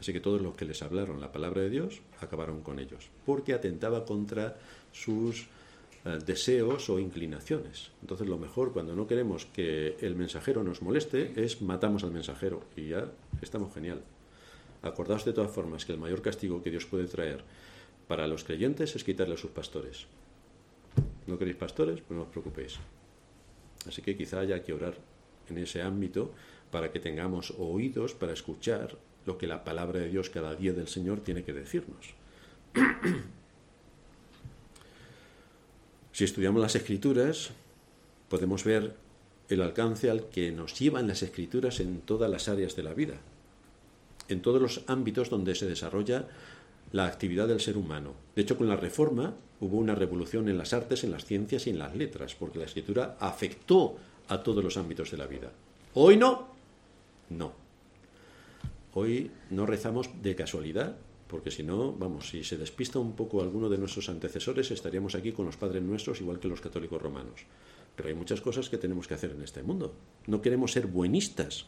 [0.00, 3.52] Así que todos los que les hablaron la palabra de Dios acabaron con ellos, porque
[3.52, 4.56] atentaba contra
[4.90, 5.48] sus
[6.06, 7.90] eh, deseos o inclinaciones.
[8.00, 12.62] Entonces lo mejor cuando no queremos que el mensajero nos moleste es matamos al mensajero
[12.74, 13.12] y ya
[13.42, 14.00] estamos genial.
[14.80, 17.44] Acordaos de todas formas que el mayor castigo que Dios puede traer
[18.12, 20.04] para los creyentes es quitarle a sus pastores.
[21.26, 22.02] ¿No queréis pastores?
[22.02, 22.76] Pues no os preocupéis.
[23.88, 24.98] Así que quizá haya que orar
[25.48, 26.30] en ese ámbito
[26.70, 30.88] para que tengamos oídos para escuchar lo que la palabra de Dios cada día del
[30.88, 32.12] Señor tiene que decirnos.
[36.12, 37.52] si estudiamos las escrituras,
[38.28, 38.94] podemos ver
[39.48, 43.14] el alcance al que nos llevan las escrituras en todas las áreas de la vida,
[44.28, 46.28] en todos los ámbitos donde se desarrolla
[46.92, 48.14] la actividad del ser humano.
[48.36, 51.70] De hecho, con la Reforma hubo una revolución en las artes, en las ciencias y
[51.70, 53.96] en las letras, porque la escritura afectó
[54.28, 55.50] a todos los ámbitos de la vida.
[55.94, 56.48] Hoy no,
[57.30, 57.52] no.
[58.94, 60.96] Hoy no rezamos de casualidad,
[61.28, 65.32] porque si no, vamos, si se despista un poco alguno de nuestros antecesores, estaríamos aquí
[65.32, 67.40] con los padres nuestros igual que los católicos romanos.
[67.96, 69.94] Pero hay muchas cosas que tenemos que hacer en este mundo.
[70.26, 71.66] No queremos ser buenistas,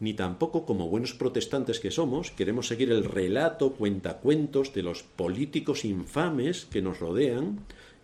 [0.00, 5.84] ni tampoco como buenos protestantes que somos, queremos seguir el relato cuentacuentos de los políticos
[5.84, 7.60] infames que nos rodean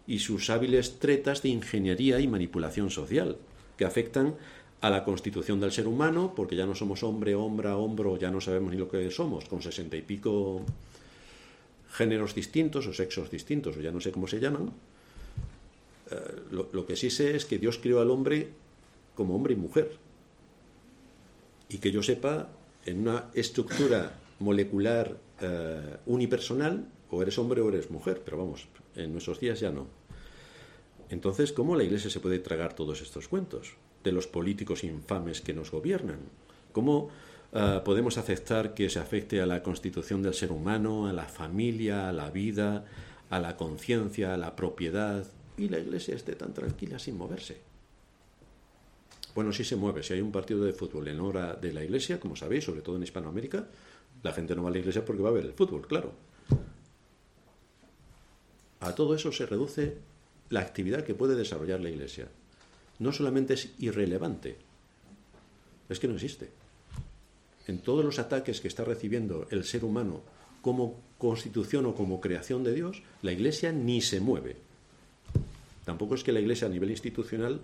[0.07, 3.38] y sus hábiles tretas de ingeniería y manipulación social,
[3.78, 4.34] que afectan
[4.82, 8.42] a la constitución del ser humano, porque ya no somos hombre, hombre, hombro, ya no
[8.42, 10.64] sabemos ni lo que somos, con sesenta y pico
[11.90, 14.70] géneros distintos o sexos distintos, o ya no sé cómo se llaman.
[16.11, 16.16] Eh,
[16.72, 18.51] lo que sí sé es que Dios creó al hombre
[19.14, 19.97] como hombre y mujer,
[21.69, 22.49] y que yo sepa,
[22.85, 29.12] en una estructura molecular eh, unipersonal, o eres hombre o eres mujer, pero vamos, en
[29.12, 29.87] nuestros días ya no.
[31.09, 35.55] Entonces, ¿cómo la Iglesia se puede tragar todos estos cuentos de los políticos infames que
[35.55, 36.19] nos gobiernan?
[36.73, 37.11] ¿Cómo
[37.53, 42.09] eh, podemos aceptar que se afecte a la constitución del ser humano, a la familia,
[42.09, 42.85] a la vida,
[43.31, 47.59] a la conciencia, a la propiedad, y la Iglesia esté tan tranquila sin moverse?
[49.37, 50.03] Bueno, sí se mueve.
[50.03, 52.97] Si hay un partido de fútbol en hora de la iglesia, como sabéis, sobre todo
[52.97, 53.68] en Hispanoamérica,
[54.22, 56.14] la gente no va a la iglesia porque va a ver el fútbol, claro.
[58.80, 59.99] A todo eso se reduce
[60.49, 62.28] la actividad que puede desarrollar la iglesia.
[62.99, 64.57] No solamente es irrelevante,
[65.91, 66.49] es que no existe.
[67.66, 70.22] En todos los ataques que está recibiendo el ser humano
[70.62, 74.57] como constitución o como creación de Dios, la iglesia ni se mueve.
[75.84, 77.61] Tampoco es que la iglesia a nivel institucional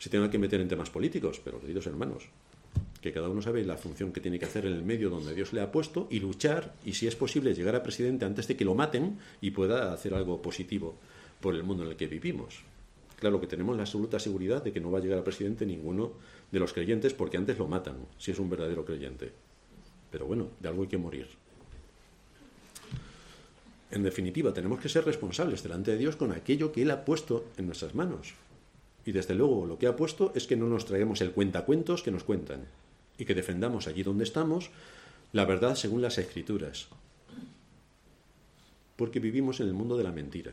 [0.00, 2.24] se tenga que meter en temas políticos, pero queridos hermanos,
[3.02, 5.52] que cada uno sabe la función que tiene que hacer en el medio donde Dios
[5.52, 8.64] le ha puesto y luchar y si es posible llegar a presidente antes de que
[8.64, 10.96] lo maten y pueda hacer algo positivo
[11.42, 12.62] por el mundo en el que vivimos.
[13.18, 16.12] Claro que tenemos la absoluta seguridad de que no va a llegar a presidente ninguno
[16.50, 19.32] de los creyentes porque antes lo matan, si es un verdadero creyente.
[20.10, 21.28] Pero bueno, de algo hay que morir.
[23.90, 27.44] En definitiva, tenemos que ser responsables delante de Dios con aquello que Él ha puesto
[27.58, 28.34] en nuestras manos.
[29.04, 32.10] Y desde luego lo que ha puesto es que no nos traigamos el cuentacuentos que
[32.10, 32.66] nos cuentan
[33.18, 34.70] y que defendamos allí donde estamos
[35.32, 36.88] la verdad según las escrituras.
[38.96, 40.52] Porque vivimos en el mundo de la mentira.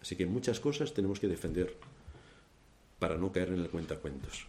[0.00, 1.76] Así que muchas cosas tenemos que defender
[2.98, 4.46] para no caer en el cuentacuentos.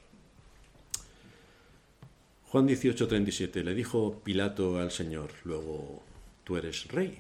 [2.49, 6.03] Juan 18:37 le dijo Pilato al Señor, luego,
[6.43, 7.17] ¿tú eres rey?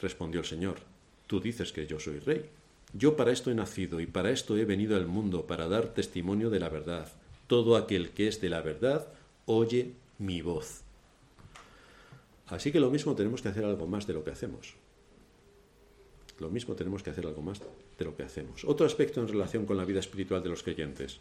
[0.00, 0.78] Respondió el Señor,
[1.26, 2.48] tú dices que yo soy rey.
[2.92, 6.50] Yo para esto he nacido y para esto he venido al mundo, para dar testimonio
[6.50, 7.12] de la verdad.
[7.46, 9.08] Todo aquel que es de la verdad
[9.44, 10.82] oye mi voz.
[12.46, 14.74] Así que lo mismo tenemos que hacer algo más de lo que hacemos.
[16.38, 17.60] Lo mismo tenemos que hacer algo más
[17.98, 18.64] de lo que hacemos.
[18.64, 21.18] Otro aspecto en relación con la vida espiritual de los creyentes,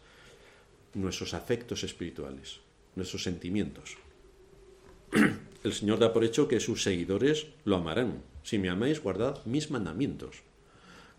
[0.94, 2.60] nuestros afectos espirituales,
[2.96, 3.98] nuestros sentimientos.
[5.64, 8.22] El Señor da por hecho que sus seguidores lo amarán.
[8.44, 10.44] Si me amáis, guardad mis mandamientos.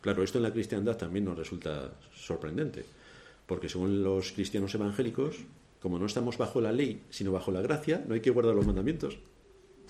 [0.00, 2.84] Claro, esto en la cristiandad también nos resulta sorprendente,
[3.46, 5.36] porque según los cristianos evangélicos,
[5.80, 8.66] como no estamos bajo la ley, sino bajo la gracia, no hay que guardar los
[8.66, 9.18] mandamientos.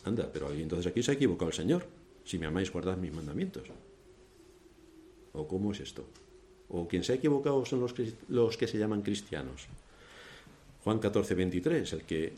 [0.05, 1.87] Anda, pero entonces aquí se ha equivocado el Señor.
[2.25, 3.65] Si me amáis, guardad mis mandamientos.
[5.33, 6.05] ¿O cómo es esto?
[6.69, 7.95] ¿O quien se ha equivocado son los,
[8.29, 9.67] los que se llaman cristianos?
[10.83, 12.33] Juan 14, 23, el que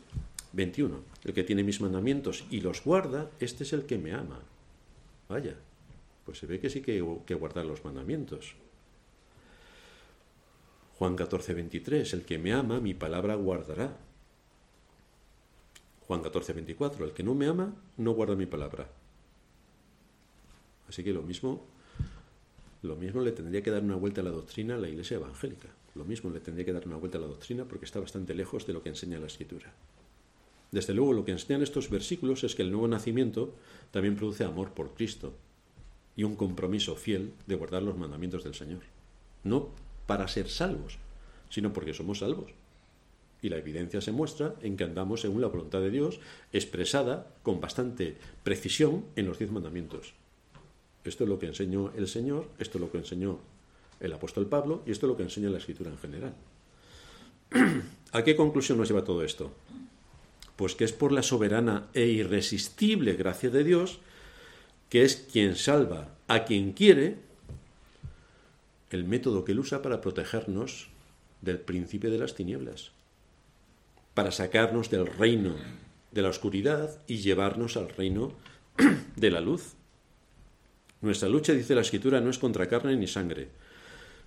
[0.53, 4.39] 21, el que tiene mis mandamientos y los guarda, este es el que me ama.
[5.27, 5.55] Vaya,
[6.29, 8.53] pues se ve que sí que, que guardar los mandamientos.
[10.99, 13.97] Juan 14, 23, el que me ama, mi palabra guardará.
[16.05, 18.87] Juan 14, 24, el que no me ama, no guarda mi palabra.
[20.87, 21.65] Así que lo mismo,
[22.83, 25.69] lo mismo le tendría que dar una vuelta a la doctrina a la iglesia evangélica.
[25.95, 28.67] Lo mismo le tendría que dar una vuelta a la doctrina porque está bastante lejos
[28.67, 29.73] de lo que enseña la escritura.
[30.69, 33.55] Desde luego, lo que enseñan estos versículos es que el nuevo nacimiento
[33.89, 35.33] también produce amor por Cristo,
[36.15, 38.81] y un compromiso fiel de guardar los mandamientos del Señor.
[39.43, 39.69] No
[40.05, 40.97] para ser salvos,
[41.49, 42.51] sino porque somos salvos.
[43.41, 46.19] Y la evidencia se muestra en que andamos según la voluntad de Dios,
[46.51, 50.13] expresada con bastante precisión en los diez mandamientos.
[51.05, 53.39] Esto es lo que enseñó el Señor, esto es lo que enseñó
[53.99, 56.33] el apóstol Pablo y esto es lo que enseña la Escritura en general.
[58.11, 59.51] ¿A qué conclusión nos lleva todo esto?
[60.55, 63.99] Pues que es por la soberana e irresistible gracia de Dios,
[64.89, 67.17] que es quien salva a quien quiere,
[68.89, 70.89] el método que él usa para protegernos
[71.41, 72.91] del príncipe de las tinieblas
[74.19, 75.55] para sacarnos del reino
[76.11, 78.33] de la oscuridad y llevarnos al reino
[79.15, 79.75] de la luz.
[80.99, 83.47] Nuestra lucha, dice la Escritura, no es contra carne ni sangre,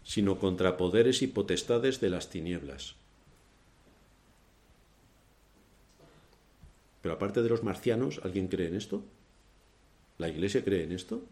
[0.02, 2.94] sino contra poderes y potestades de las tinieblas.
[7.02, 9.04] Pero aparte de los marcianos, ¿alguien cree en esto?
[10.22, 11.24] ¿La Iglesia cree en esto?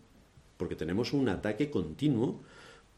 [0.56, 2.42] Porque tenemos un ataque continuo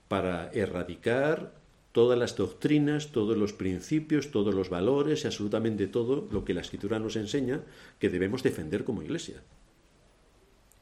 [0.08, 1.52] para erradicar
[1.92, 6.62] todas las doctrinas, todos los principios, todos los valores y absolutamente todo lo que la
[6.62, 7.60] escritura nos enseña
[7.98, 9.42] que debemos defender como iglesia.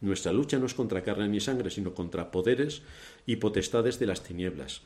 [0.01, 2.83] Nuestra lucha no es contra carne ni sangre, sino contra poderes
[3.27, 4.83] y potestades de las tinieblas.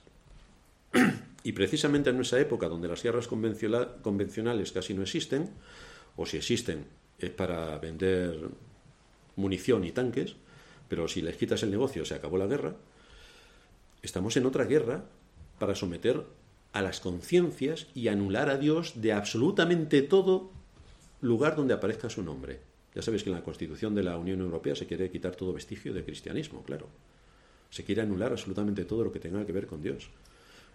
[1.47, 5.51] Y precisamente en nuestra época, donde las guerras convencionales casi no existen,
[6.17, 6.87] o si existen
[7.19, 8.49] es para vender
[9.37, 10.37] munición y tanques,
[10.89, 12.77] pero si les quitas el negocio se acabó la guerra,
[14.03, 15.05] estamos en otra guerra
[15.59, 16.25] para someter
[16.73, 20.51] a las conciencias y anular a Dios de absolutamente todo
[21.21, 22.61] lugar donde aparezca su nombre.
[22.95, 25.95] Ya sabéis que en la Constitución de la Unión Europea se quiere quitar todo vestigio
[25.95, 26.89] de cristianismo, claro.
[27.71, 30.11] Se quiere anular absolutamente todo lo que tenga que ver con Dios.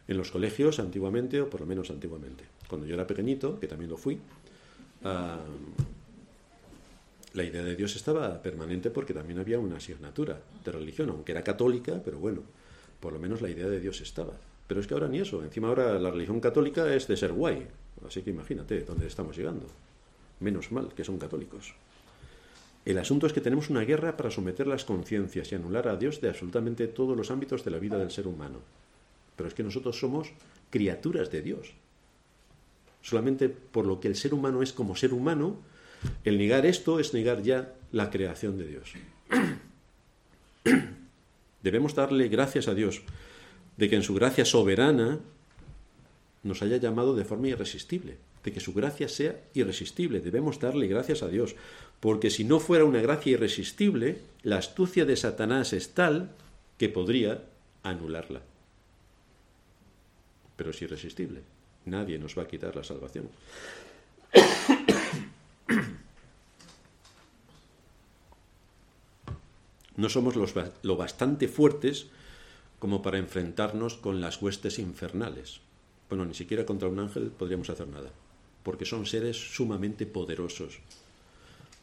[0.07, 3.89] En los colegios, antiguamente, o por lo menos antiguamente, cuando yo era pequeñito, que también
[3.89, 4.19] lo fui,
[5.03, 5.39] ah,
[7.33, 11.43] la idea de Dios estaba permanente porque también había una asignatura de religión, aunque era
[11.43, 12.41] católica, pero bueno,
[12.99, 14.33] por lo menos la idea de Dios estaba.
[14.67, 15.43] Pero es que ahora ni eso.
[15.43, 17.67] Encima ahora la religión católica es de ser guay.
[18.05, 19.65] Así que imagínate dónde estamos llegando.
[20.39, 21.73] Menos mal que son católicos.
[22.85, 26.21] El asunto es que tenemos una guerra para someter las conciencias y anular a Dios
[26.21, 28.59] de absolutamente todos los ámbitos de la vida del ser humano.
[29.35, 30.31] Pero es que nosotros somos
[30.69, 31.73] criaturas de Dios.
[33.01, 35.57] Solamente por lo que el ser humano es como ser humano,
[36.23, 38.93] el negar esto es negar ya la creación de Dios.
[41.63, 43.01] Debemos darle gracias a Dios
[43.77, 45.19] de que en su gracia soberana
[46.43, 50.21] nos haya llamado de forma irresistible, de que su gracia sea irresistible.
[50.21, 51.55] Debemos darle gracias a Dios,
[51.99, 56.31] porque si no fuera una gracia irresistible, la astucia de Satanás es tal
[56.77, 57.43] que podría
[57.83, 58.41] anularla.
[60.55, 61.41] Pero es irresistible.
[61.85, 63.29] Nadie nos va a quitar la salvación.
[69.99, 70.37] No somos
[70.81, 72.07] lo bastante fuertes
[72.79, 75.59] como para enfrentarnos con las huestes infernales.
[76.07, 78.09] Bueno, ni siquiera contra un ángel podríamos hacer nada,
[78.63, 80.79] porque son seres sumamente poderosos.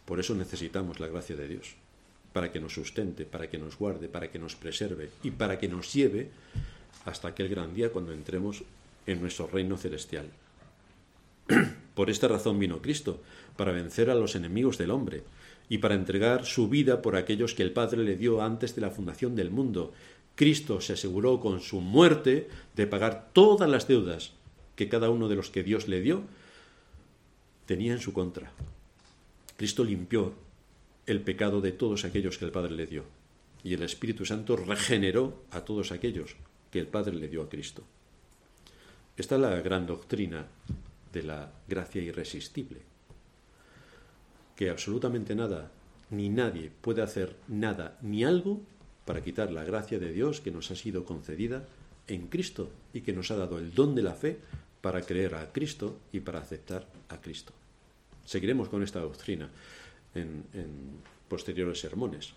[0.06, 1.74] Por eso necesitamos la gracia de Dios,
[2.32, 5.68] para que nos sustente, para que nos guarde, para que nos preserve y para que
[5.68, 6.30] nos lleve
[7.04, 8.64] hasta aquel gran día cuando entremos
[9.06, 10.30] en nuestro reino celestial.
[11.94, 13.20] Por esta razón vino Cristo,
[13.58, 15.22] para vencer a los enemigos del hombre
[15.68, 18.90] y para entregar su vida por aquellos que el Padre le dio antes de la
[18.90, 19.92] fundación del mundo,
[20.34, 24.32] Cristo se aseguró con su muerte de pagar todas las deudas
[24.76, 26.22] que cada uno de los que Dios le dio
[27.64, 28.52] tenía en su contra.
[29.56, 30.34] Cristo limpió
[31.06, 33.04] el pecado de todos aquellos que el Padre le dio.
[33.64, 36.36] Y el Espíritu Santo regeneró a todos aquellos
[36.70, 37.82] que el Padre le dio a Cristo.
[39.16, 40.46] Esta es la gran doctrina
[41.12, 42.95] de la gracia irresistible.
[44.56, 45.70] Que absolutamente nada,
[46.10, 48.62] ni nadie puede hacer nada ni algo
[49.04, 51.66] para quitar la gracia de Dios que nos ha sido concedida
[52.08, 54.38] en Cristo y que nos ha dado el don de la fe
[54.80, 57.52] para creer a Cristo y para aceptar a Cristo.
[58.24, 59.48] Seguiremos con esta doctrina
[60.14, 60.44] en,
[61.28, 62.34] posteriores sermones,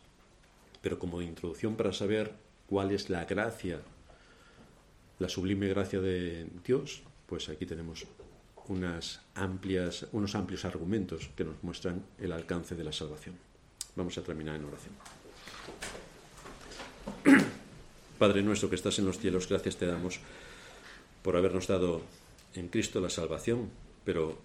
[0.82, 2.34] pero como introducción para saber
[2.67, 3.80] cuál es la gracia,
[5.20, 8.05] la sublime gracia de Dios, pues aquí tenemos
[8.70, 13.36] unas amplias, unos amplios argumentos que nos muestran el alcance de la salvación.
[13.95, 14.93] Vamos a terminar en oración.
[18.20, 20.20] Padre nuestro que estás en los cielos, gracias te damos
[21.24, 22.01] por habernos dado
[22.53, 23.70] en Cristo la salvación,
[24.05, 24.38] pero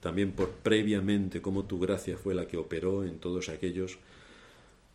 [0.00, 3.98] también por previamente cómo tu gracia fue la que operó en todos aquellos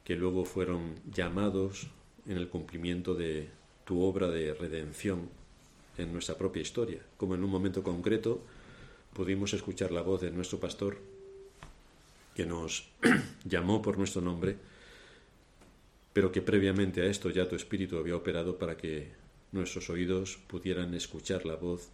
[0.03, 1.87] que luego fueron llamados
[2.25, 3.49] en el cumplimiento de
[3.85, 5.29] tu obra de redención
[5.97, 8.41] en nuestra propia historia, como en un momento concreto
[9.13, 10.97] pudimos escuchar la voz de nuestro pastor
[12.35, 12.87] que nos
[13.45, 14.57] llamó por nuestro nombre
[16.17, 19.11] pero que previamente a esto ya tu Espíritu había operado para que
[19.51, 21.89] nuestros oídos pudieran escuchar la voz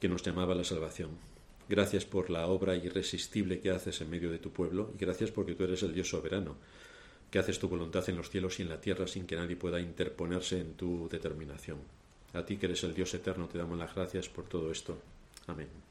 [0.00, 1.10] que nos llamaba a la salvación.
[1.68, 5.54] Gracias por la obra irresistible que haces en medio de tu pueblo y gracias porque
[5.54, 6.56] tú eres el Dios soberano,
[7.30, 9.78] que haces tu voluntad en los cielos y en la tierra sin que nadie pueda
[9.78, 11.80] interponerse en tu determinación.
[12.34, 14.98] A ti que eres el Dios eterno te damos las gracias por todo esto.
[15.46, 15.84] Amén.